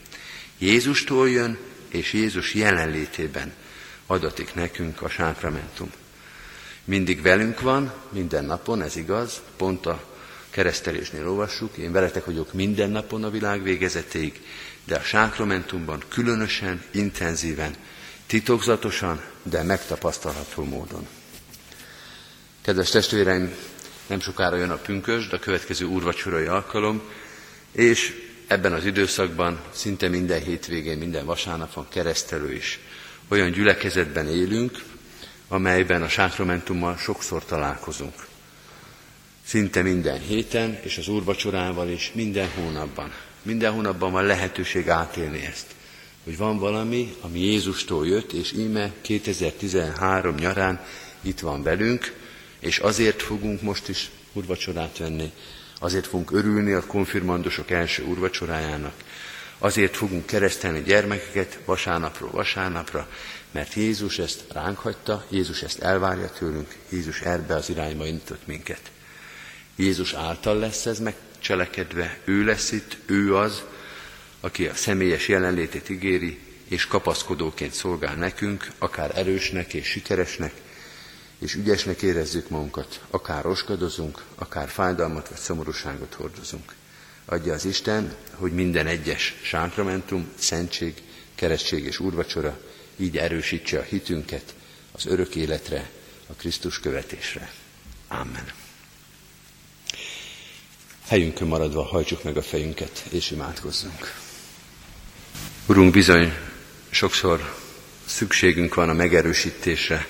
Jézustól 0.58 1.30
jön, 1.30 1.58
és 1.88 2.12
Jézus 2.12 2.54
jelenlétében 2.54 3.52
adatik 4.06 4.54
nekünk 4.54 5.02
a 5.02 5.08
sákramentum. 5.08 5.90
Mindig 6.84 7.22
velünk 7.22 7.60
van, 7.60 7.92
minden 8.12 8.44
napon, 8.44 8.82
ez 8.82 8.96
igaz, 8.96 9.40
pont 9.56 9.86
a 9.86 10.04
keresztelésnél 10.50 11.28
olvassuk, 11.28 11.76
én 11.76 11.92
veletek 11.92 12.24
vagyok 12.24 12.52
minden 12.52 12.90
napon 12.90 13.24
a 13.24 13.30
világ 13.30 13.62
végezetéig, 13.62 14.40
de 14.84 14.96
a 14.96 15.02
sákramentumban 15.02 16.02
különösen, 16.08 16.82
intenzíven, 16.90 17.74
titokzatosan, 18.28 19.20
de 19.42 19.62
megtapasztalható 19.62 20.64
módon. 20.64 21.06
Kedves 22.62 22.90
testvéreim, 22.90 23.54
nem 24.06 24.20
sokára 24.20 24.56
jön 24.56 24.70
a 24.70 24.76
pünkösd, 24.76 25.32
a 25.32 25.38
következő 25.38 25.84
úrvacsorai 25.84 26.44
alkalom, 26.46 27.02
és 27.72 28.14
ebben 28.46 28.72
az 28.72 28.84
időszakban 28.84 29.60
szinte 29.72 30.08
minden 30.08 30.42
hétvégén, 30.42 30.98
minden 30.98 31.24
vasárnapon 31.24 31.86
keresztelő 31.88 32.52
is 32.52 32.78
olyan 33.28 33.50
gyülekezetben 33.50 34.28
élünk, 34.28 34.82
amelyben 35.48 36.02
a 36.02 36.08
sákramentummal 36.08 36.96
sokszor 36.96 37.44
találkozunk. 37.44 38.26
Szinte 39.44 39.82
minden 39.82 40.20
héten, 40.20 40.78
és 40.82 40.98
az 40.98 41.08
úrvacsorával 41.08 41.88
is 41.88 42.10
minden 42.14 42.48
hónapban. 42.50 43.12
Minden 43.42 43.72
hónapban 43.72 44.12
van 44.12 44.24
lehetőség 44.24 44.88
átélni 44.88 45.44
ezt. 45.44 45.66
Hogy 46.24 46.36
van 46.36 46.58
valami, 46.58 47.14
ami 47.20 47.40
Jézustól 47.40 48.06
jött, 48.06 48.32
és 48.32 48.52
íme 48.52 48.92
2013 49.00 50.34
nyarán 50.34 50.84
itt 51.20 51.40
van 51.40 51.62
velünk, 51.62 52.14
és 52.58 52.78
azért 52.78 53.22
fogunk 53.22 53.62
most 53.62 53.88
is 53.88 54.10
úrvacsorát 54.32 54.98
venni, 54.98 55.32
azért 55.80 56.06
fogunk 56.06 56.32
örülni 56.32 56.72
a 56.72 56.86
konfirmandusok 56.86 57.70
első 57.70 58.04
úrvacsorájának, 58.04 58.94
azért 59.58 59.96
fogunk 59.96 60.26
keresztelni 60.26 60.82
gyermekeket 60.82 61.58
vasárnapról 61.64 62.30
vasárnapra, 62.30 63.08
mert 63.50 63.74
Jézus 63.74 64.18
ezt 64.18 64.44
ránk 64.52 64.78
hagyta, 64.78 65.24
Jézus 65.28 65.62
ezt 65.62 65.78
elvárja 65.78 66.30
tőlünk, 66.30 66.76
Jézus 66.88 67.20
erbe 67.20 67.54
az 67.54 67.70
irányba 67.70 68.06
indított 68.06 68.46
minket. 68.46 68.80
Jézus 69.76 70.12
által 70.12 70.58
lesz 70.58 70.86
ez 70.86 70.98
megcselekedve, 70.98 72.18
ő 72.24 72.44
lesz 72.44 72.72
itt, 72.72 72.96
ő 73.06 73.36
az, 73.36 73.62
aki 74.40 74.66
a 74.66 74.74
személyes 74.74 75.28
jelenlétét 75.28 75.88
ígéri, 75.88 76.38
és 76.68 76.86
kapaszkodóként 76.86 77.72
szolgál 77.72 78.14
nekünk, 78.14 78.70
akár 78.78 79.18
erősnek 79.18 79.74
és 79.74 79.86
sikeresnek, 79.86 80.52
és 81.38 81.54
ügyesnek 81.54 82.02
érezzük 82.02 82.48
magunkat, 82.48 83.00
akár 83.10 83.42
roskadozunk, 83.42 84.24
akár 84.34 84.68
fájdalmat 84.68 85.28
vagy 85.28 85.38
szomorúságot 85.38 86.14
hordozunk. 86.14 86.74
Adja 87.24 87.52
az 87.52 87.64
Isten, 87.64 88.14
hogy 88.34 88.52
minden 88.52 88.86
egyes 88.86 89.34
sánkramentum, 89.42 90.28
szentség, 90.38 90.94
keresztség 91.34 91.84
és 91.84 91.98
úrvacsora 91.98 92.60
így 92.96 93.16
erősítse 93.16 93.78
a 93.78 93.82
hitünket 93.82 94.54
az 94.92 95.06
örök 95.06 95.34
életre, 95.34 95.90
a 96.26 96.32
Krisztus 96.32 96.80
követésre. 96.80 97.52
Amen. 98.08 98.52
Helyünkön 101.06 101.48
maradva 101.48 101.82
hajtsuk 101.82 102.22
meg 102.22 102.36
a 102.36 102.42
fejünket, 102.42 103.04
és 103.10 103.30
imádkozzunk. 103.30 104.27
Urunk, 105.68 105.92
bizony 105.92 106.32
sokszor 106.90 107.54
szükségünk 108.06 108.74
van 108.74 108.88
a 108.88 108.92
megerősítésre, 108.92 110.06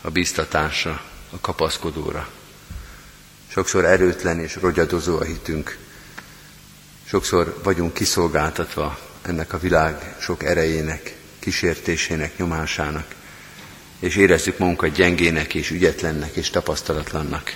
a 0.00 0.10
biztatásra, 0.10 1.02
a 1.30 1.40
kapaszkodóra. 1.40 2.28
Sokszor 3.46 3.84
erőtlen 3.84 4.40
és 4.40 4.56
rogyadozó 4.56 5.16
a 5.16 5.24
hitünk. 5.24 5.78
Sokszor 7.04 7.60
vagyunk 7.62 7.94
kiszolgáltatva 7.94 8.98
ennek 9.22 9.52
a 9.52 9.58
világ 9.58 10.16
sok 10.20 10.42
erejének, 10.42 11.14
kísértésének, 11.38 12.36
nyomásának, 12.36 13.14
és 13.98 14.16
érezzük 14.16 14.58
magunkat 14.58 14.92
gyengének 14.92 15.54
és 15.54 15.70
ügyetlennek 15.70 16.36
és 16.36 16.50
tapasztalatlannak. 16.50 17.54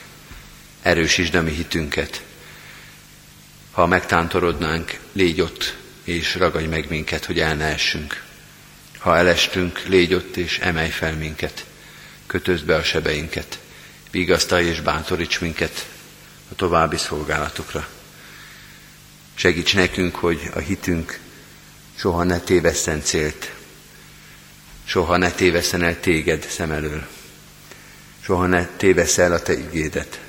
Erősítsd 0.82 1.34
a 1.34 1.42
mi 1.42 1.50
hitünket. 1.50 2.22
Ha 3.70 3.86
megtántorodnánk, 3.86 4.98
légy 5.12 5.40
ott, 5.40 5.80
és 6.04 6.34
ragadj 6.34 6.66
meg 6.66 6.88
minket, 6.88 7.24
hogy 7.24 7.40
el 7.40 7.54
ne 7.54 7.64
essünk. 7.64 8.22
Ha 8.98 9.16
elestünk, 9.16 9.82
légy 9.86 10.14
ott, 10.14 10.36
és 10.36 10.58
emelj 10.58 10.90
fel 10.90 11.14
minket 11.14 11.64
kötözd 12.32 12.64
be 12.64 12.76
a 12.76 12.82
sebeinket, 12.82 13.58
vigasztalj 14.10 14.66
és 14.66 14.80
bátoríts 14.80 15.40
minket 15.40 15.86
a 16.50 16.54
további 16.54 16.96
szolgálatokra. 16.96 17.88
Segíts 19.34 19.74
nekünk, 19.74 20.14
hogy 20.14 20.50
a 20.54 20.58
hitünk 20.58 21.18
soha 21.94 22.22
ne 22.22 22.40
tévesszen 22.40 23.02
célt, 23.02 23.52
soha 24.84 25.16
ne 25.16 25.30
tévesszen 25.30 25.82
el 25.82 26.00
téged 26.00 26.46
szem 26.48 26.70
elől, 26.70 27.06
soha 28.20 28.46
ne 28.46 28.66
tévessz 28.66 29.18
el 29.18 29.32
a 29.32 29.42
te 29.42 29.52
igédet. 29.52 30.20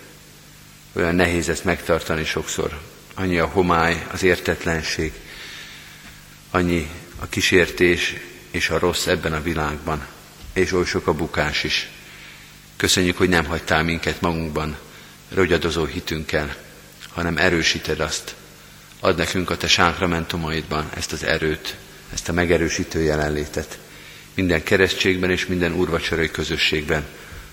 Olyan 0.93 1.15
nehéz 1.15 1.49
ezt 1.49 1.63
megtartani 1.63 2.25
sokszor. 2.25 2.81
Annyi 3.13 3.39
a 3.39 3.45
homály, 3.45 4.05
az 4.11 4.23
értetlenség, 4.23 5.13
annyi 6.53 6.89
a 7.19 7.27
kísértés 7.27 8.15
és 8.51 8.69
a 8.69 8.79
rossz 8.79 9.07
ebben 9.07 9.33
a 9.33 9.41
világban 9.41 10.07
és 10.53 10.71
oly 10.71 10.85
sok 10.85 11.07
a 11.07 11.13
bukás 11.13 11.63
is. 11.63 11.89
Köszönjük, 12.77 13.17
hogy 13.17 13.29
nem 13.29 13.45
hagytál 13.45 13.83
minket 13.83 14.21
magunkban 14.21 14.77
rogyadozó 15.33 15.85
hitünkkel, 15.85 16.55
hanem 17.09 17.37
erősíted 17.37 17.99
azt. 17.99 18.35
Ad 18.99 19.17
nekünk 19.17 19.49
a 19.49 19.57
te 19.57 19.67
sákramentumaidban 19.67 20.89
ezt 20.95 21.11
az 21.11 21.23
erőt, 21.23 21.75
ezt 22.13 22.29
a 22.29 22.33
megerősítő 22.33 23.01
jelenlétet. 23.01 23.77
Minden 24.33 24.63
keresztségben 24.63 25.29
és 25.29 25.45
minden 25.45 25.73
úrvacsorai 25.73 26.31
közösségben 26.31 27.05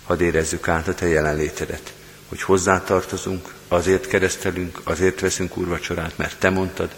hadd 0.05 0.21
érezzük 0.21 0.69
át 0.69 0.89
a 0.89 0.95
Te 0.95 1.07
jelenlétedet, 1.07 1.93
hogy 2.29 2.43
hozzátartozunk, 2.43 3.55
azért 3.69 4.07
keresztelünk, 4.07 4.81
azért 4.85 5.21
veszünk 5.21 5.57
úrvacsorát, 5.57 6.17
mert 6.17 6.39
Te 6.39 6.51
mondtad, 6.51 6.91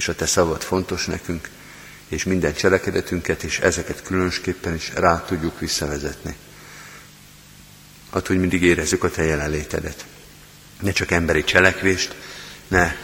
és 0.00 0.08
a 0.08 0.14
Te 0.14 0.26
szavad 0.26 0.62
fontos 0.62 1.06
nekünk, 1.06 1.48
és 2.08 2.24
minden 2.24 2.54
cselekedetünket, 2.54 3.42
és 3.42 3.58
ezeket 3.58 4.02
különösképpen 4.02 4.74
is 4.74 4.90
rá 4.94 5.24
tudjuk 5.24 5.60
visszavezetni. 5.60 6.36
Attól, 8.10 8.26
hogy 8.26 8.38
mindig 8.38 8.62
érezzük 8.62 9.04
a 9.04 9.10
Te 9.10 9.22
jelenlétedet. 9.22 10.04
Ne 10.80 10.92
csak 10.92 11.10
emberi 11.10 11.44
cselekvést, 11.44 12.14
ne 12.68 12.96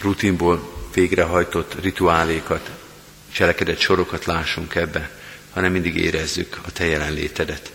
rutinból 0.00 0.88
végrehajtott 0.94 1.80
rituálékat, 1.80 2.70
cselekedett 3.32 3.78
sorokat 3.78 4.24
lássunk 4.24 4.74
ebbe, 4.74 5.10
hanem 5.52 5.72
mindig 5.72 5.96
érezzük 5.96 6.60
a 6.62 6.72
Te 6.72 6.86
jelenlétedet, 6.86 7.72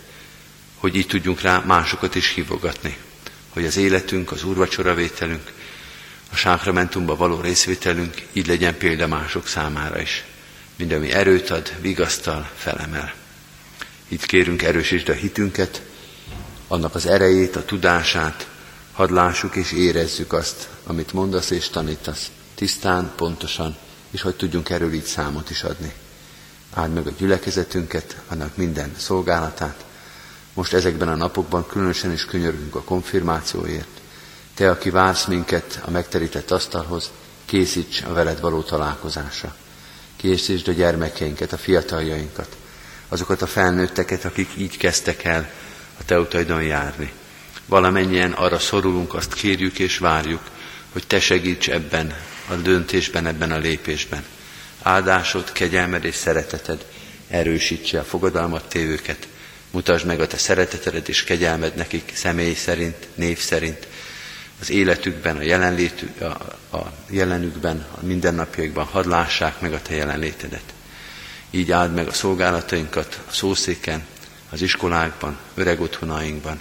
hogy 0.76 0.96
így 0.96 1.08
tudjunk 1.08 1.42
rá 1.42 1.60
másokat 1.60 2.16
is 2.16 2.34
hívogatni, 2.34 2.98
hogy 3.50 3.66
az 3.66 3.78
életünk, 3.78 4.32
az 4.32 4.44
úrvacsoravételünk, 4.44 5.52
a 6.32 6.36
sákramentumba 6.36 7.15
való 7.15 7.41
részvételünk 7.41 8.28
így 8.32 8.48
legyen 8.48 8.78
példa 8.78 9.08
mások 9.08 9.48
számára 9.48 10.02
is. 10.02 10.26
Mind 10.76 10.91
ami 10.91 11.12
erőt 11.12 11.50
ad, 11.50 11.74
vigasztal, 11.82 12.50
felemel. 12.56 13.13
Itt 14.08 14.26
kérünk 14.26 14.62
erősítsd 14.62 15.10
a 15.10 15.13
hitünket, 15.13 15.82
annak 16.67 16.96
az 16.96 17.06
erejét, 17.06 17.56
a 17.56 17.65
tudását, 17.65 18.48
hadd 18.91 19.13
lássuk 19.13 19.56
és 19.56 19.72
érezzük 19.72 20.34
azt, 20.34 20.70
amit 20.86 21.13
mondasz 21.13 21.50
és 21.50 21.70
tanítasz, 21.70 22.32
tisztán, 22.56 23.12
pontosan, 23.15 23.78
és 24.12 24.22
hogy 24.22 24.36
tudjunk 24.36 24.70
erről 24.70 24.94
így 24.94 25.04
számot 25.04 25.50
is 25.50 25.63
adni. 25.63 25.94
Áld 26.74 26.94
meg 26.94 27.08
a 27.08 27.12
gyülekezetünket, 27.17 28.22
annak 28.28 28.56
minden 28.56 28.94
szolgálatát. 28.98 29.86
Most 30.54 30.74
ezekben 30.74 31.08
a 31.08 31.15
napokban 31.15 31.67
különösen 31.67 32.12
is 32.12 32.26
könyörgünk 32.26 32.76
a 32.76 32.84
konfirmációért. 32.84 34.01
Te, 34.62 34.69
aki 34.69 34.89
vársz 34.89 35.26
minket 35.26 35.80
a 35.86 35.89
megterített 35.91 36.52
asztalhoz, 36.52 37.12
készíts 37.45 38.02
a 38.02 38.13
veled 38.13 38.39
való 38.39 38.62
találkozásra. 38.62 39.56
Készítsd 40.15 40.67
a 40.67 40.71
gyermekeinket, 40.71 41.54
a 41.54 41.58
fiataljainkat, 41.58 42.58
azokat 43.08 43.41
a 43.41 43.47
felnőtteket, 43.47 44.26
akik 44.26 44.50
így 44.58 44.78
kezdtek 44.78 45.24
el 45.24 45.50
a 46.00 46.06
te 46.06 46.19
utajdon 46.19 46.63
járni. 46.63 47.12
Valamennyien 47.65 48.32
arra 48.32 48.60
szorulunk, 48.60 49.13
azt 49.13 49.34
kérjük 49.34 49.80
és 49.80 49.97
várjuk, 49.97 50.41
hogy 50.91 51.08
te 51.08 51.19
segíts 51.19 51.69
ebben 51.69 52.15
a 52.50 52.54
döntésben, 52.54 53.26
ebben 53.28 53.52
a 53.52 53.58
lépésben. 53.58 54.24
Áldásod, 54.82 55.52
kegyelmed 55.52 56.04
és 56.04 56.15
szereteted 56.15 56.86
erősítse 57.28 58.00
a 58.00 58.04
fogadalmat 58.04 58.69
tévőket. 58.69 59.28
Mutasd 59.71 60.06
meg 60.06 60.19
a 60.19 60.28
te 60.28 60.38
szereteted 60.38 61.10
és 61.10 61.24
kegyelmed 61.24 61.76
nekik 61.76 62.12
személy 62.15 62.54
szerint, 62.54 63.08
név 63.15 63.39
szerint, 63.39 63.88
az 64.62 64.69
életükben, 64.69 65.38
a, 65.38 65.41
jelenlétük, 65.41 66.21
a, 66.21 66.26
a 66.78 66.91
jelenükben, 67.10 67.86
a 68.02 68.06
mindennapjaikban 68.06 68.86
hadd 68.86 69.08
lássák 69.08 69.60
meg 69.60 69.74
a 69.74 69.82
te 69.82 69.95
jelenlétedet. 69.95 70.74
Így 71.50 71.71
áld 71.71 71.93
meg 71.93 72.08
a 72.08 72.13
szolgálatainkat 72.13 73.19
a 73.28 73.32
szószéken, 73.32 74.06
az 74.50 74.62
iskolákban, 74.62 75.38
öreg 75.54 75.82
otthonainkban, 75.82 76.60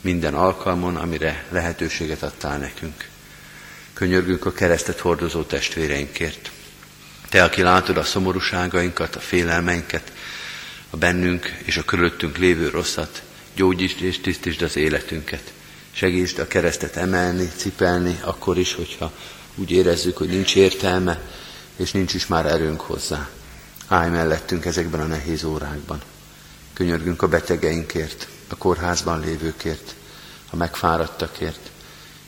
minden 0.00 0.34
alkalmon, 0.34 0.96
amire 0.96 1.44
lehetőséget 1.48 2.22
adtál 2.22 2.58
nekünk. 2.58 3.08
Könyörgünk 3.92 4.46
a 4.46 4.52
keresztet 4.52 4.98
hordozó 4.98 5.42
testvéreinkért. 5.42 6.50
Te, 7.28 7.42
aki 7.42 7.62
látod 7.62 7.96
a 7.96 8.04
szomorúságainkat, 8.04 9.16
a 9.16 9.20
félelmeinket, 9.20 10.12
a 10.90 10.96
bennünk 10.96 11.46
és 11.64 11.76
a 11.76 11.84
körülöttünk 11.84 12.36
lévő 12.36 12.68
rosszat, 12.68 13.22
gyógyítsd 13.54 14.02
és 14.02 14.20
tisztítsd 14.20 14.62
az 14.62 14.76
életünket. 14.76 15.52
Segítsd 15.92 16.38
a 16.38 16.46
keresztet 16.46 16.96
emelni, 16.96 17.50
cipelni, 17.56 18.18
akkor 18.22 18.58
is, 18.58 18.74
hogyha 18.74 19.12
úgy 19.54 19.70
érezzük, 19.70 20.16
hogy 20.16 20.28
nincs 20.28 20.56
értelme, 20.56 21.20
és 21.76 21.92
nincs 21.92 22.14
is 22.14 22.26
már 22.26 22.46
erőnk 22.46 22.80
hozzá. 22.80 23.28
Állj 23.88 24.10
mellettünk 24.10 24.64
ezekben 24.64 25.00
a 25.00 25.06
nehéz 25.06 25.44
órákban. 25.44 26.02
Könyörgünk 26.72 27.22
a 27.22 27.28
betegeinkért, 27.28 28.28
a 28.48 28.56
kórházban 28.56 29.20
lévőkért, 29.20 29.94
a 30.50 30.56
megfáradtakért, 30.56 31.70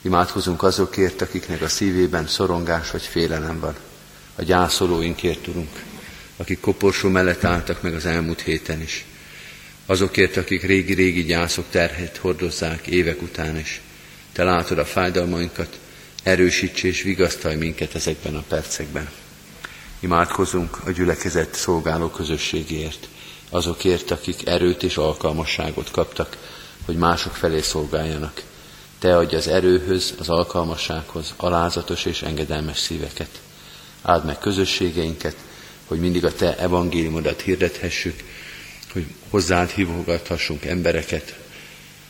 Imádkozunk 0.05 0.63
azokért, 0.63 1.21
akiknek 1.21 1.61
a 1.61 1.67
szívében 1.67 2.27
szorongás 2.27 2.91
vagy 2.91 3.01
félelem 3.01 3.59
van. 3.59 3.75
A 4.35 4.41
gyászolóinkért, 4.41 5.47
Urunk, 5.47 5.83
akik 6.37 6.59
koporsó 6.59 7.09
mellett 7.09 7.43
álltak 7.43 7.81
meg 7.81 7.93
az 7.93 8.05
elmúlt 8.05 8.41
héten 8.41 8.81
is. 8.81 9.05
Azokért, 9.85 10.37
akik 10.37 10.63
régi-régi 10.63 11.23
gyászok 11.23 11.65
terhet 11.69 12.17
hordozzák 12.17 12.87
évek 12.87 13.21
után 13.21 13.57
is. 13.57 13.81
Te 14.31 14.43
látod 14.43 14.77
a 14.77 14.85
fájdalmainkat, 14.85 15.79
erősíts 16.23 16.83
és 16.83 17.01
vigasztalj 17.01 17.55
minket 17.55 17.95
ezekben 17.95 18.35
a 18.35 18.43
percekben. 18.47 19.09
Imádkozunk 19.99 20.77
a 20.85 20.91
gyülekezet 20.91 21.55
szolgáló 21.55 22.07
közösségért, 22.07 23.07
azokért, 23.49 24.11
akik 24.11 24.47
erőt 24.47 24.83
és 24.83 24.97
alkalmasságot 24.97 25.91
kaptak, 25.91 26.37
hogy 26.85 26.95
mások 26.95 27.35
felé 27.35 27.61
szolgáljanak. 27.61 28.41
Te 28.99 29.17
adj 29.17 29.35
az 29.35 29.47
erőhöz, 29.47 30.13
az 30.19 30.29
alkalmassághoz 30.29 31.33
alázatos 31.37 32.05
és 32.05 32.21
engedelmes 32.21 32.79
szíveket. 32.79 33.39
Áld 34.01 34.25
meg 34.25 34.37
közösségeinket, 34.39 35.35
hogy 35.85 35.99
mindig 35.99 36.25
a 36.25 36.33
Te 36.33 36.57
evangéliumodat 36.57 37.41
hirdethessük, 37.41 38.23
hogy 38.93 39.05
hozzád 39.29 39.69
hívogathassunk 39.69 40.65
embereket, 40.65 41.39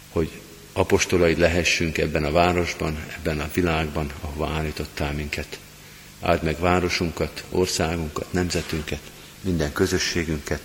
hogy 0.10 0.30
apostolaid 0.74 1.38
lehessünk 1.38 1.98
ebben 1.98 2.24
a 2.24 2.32
városban, 2.32 3.06
ebben 3.18 3.40
a 3.40 3.50
világban, 3.54 4.12
ahova 4.22 4.50
állítottál 4.50 5.14
minket. 5.14 5.60
Áld 6.22 6.44
meg 6.44 6.60
városunkat, 6.60 7.44
országunkat, 7.50 8.32
nemzetünket, 8.32 9.02
minden 9.42 9.74
közösségünket, 9.74 10.62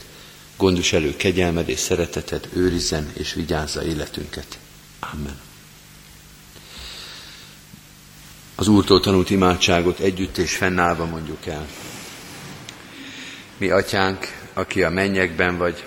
gondos 0.56 0.92
elő 0.92 1.16
kegyelmed 1.16 1.68
és 1.68 1.78
szereteted 1.78 2.48
őrizzen 2.52 3.10
és 3.14 3.32
vigyázza 3.32 3.84
életünket. 3.84 4.58
Amen. 5.00 5.40
az 8.60 8.68
Úrtól 8.68 9.00
tanult 9.00 9.30
imádságot 9.30 9.98
együtt 9.98 10.38
és 10.38 10.56
fennállva 10.56 11.04
mondjuk 11.04 11.46
el. 11.46 11.66
Mi 13.56 13.70
atyánk, 13.70 14.26
aki 14.52 14.82
a 14.82 14.90
mennyekben 14.90 15.58
vagy, 15.58 15.86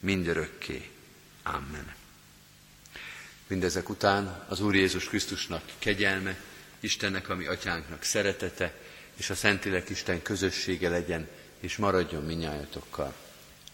mindörökké. 0.00 0.88
Amen. 1.42 1.94
Mindezek 3.46 3.88
után 3.88 4.44
az 4.48 4.60
Úr 4.60 4.74
Jézus 4.74 5.04
Krisztusnak 5.04 5.62
kegyelme, 5.78 6.36
Istennek, 6.80 7.28
ami 7.28 7.46
atyánknak 7.46 8.02
szeretete, 8.02 8.74
és 9.16 9.30
a 9.30 9.34
Szentilek 9.34 9.88
Isten 9.88 10.22
közössége 10.22 10.88
legyen, 10.88 11.28
és 11.60 11.76
maradjon 11.76 12.24
minnyájatokkal. 12.24 13.14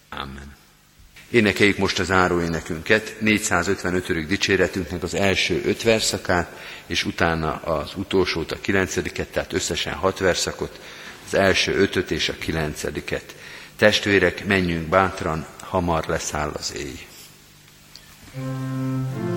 Amen. 0.08 0.56
Énekeljük 1.30 1.78
most 1.78 1.98
az 1.98 2.10
áróénekünket, 2.10 3.20
455. 3.20 4.26
dicséretünknek 4.26 5.02
az 5.02 5.14
első 5.14 5.62
öt 5.64 5.82
verszakát, 5.82 6.60
és 6.86 7.04
utána 7.04 7.54
az 7.54 7.92
utolsót, 7.94 8.52
a 8.52 8.60
kilencediket, 8.60 9.28
tehát 9.28 9.52
összesen 9.52 9.94
hat 9.94 10.18
verszakot, 10.18 10.80
az 11.26 11.34
első 11.34 11.74
ötöt 11.74 12.10
és 12.10 12.28
a 12.28 12.38
kilencediket. 12.38 13.34
Testvérek, 13.76 14.44
menjünk 14.44 14.88
bátran, 14.88 15.46
hamar 15.74 16.04
leszáll 16.06 16.50
az 16.50 16.74
éj. 16.76 17.06
thank 18.34 19.28
you 19.28 19.33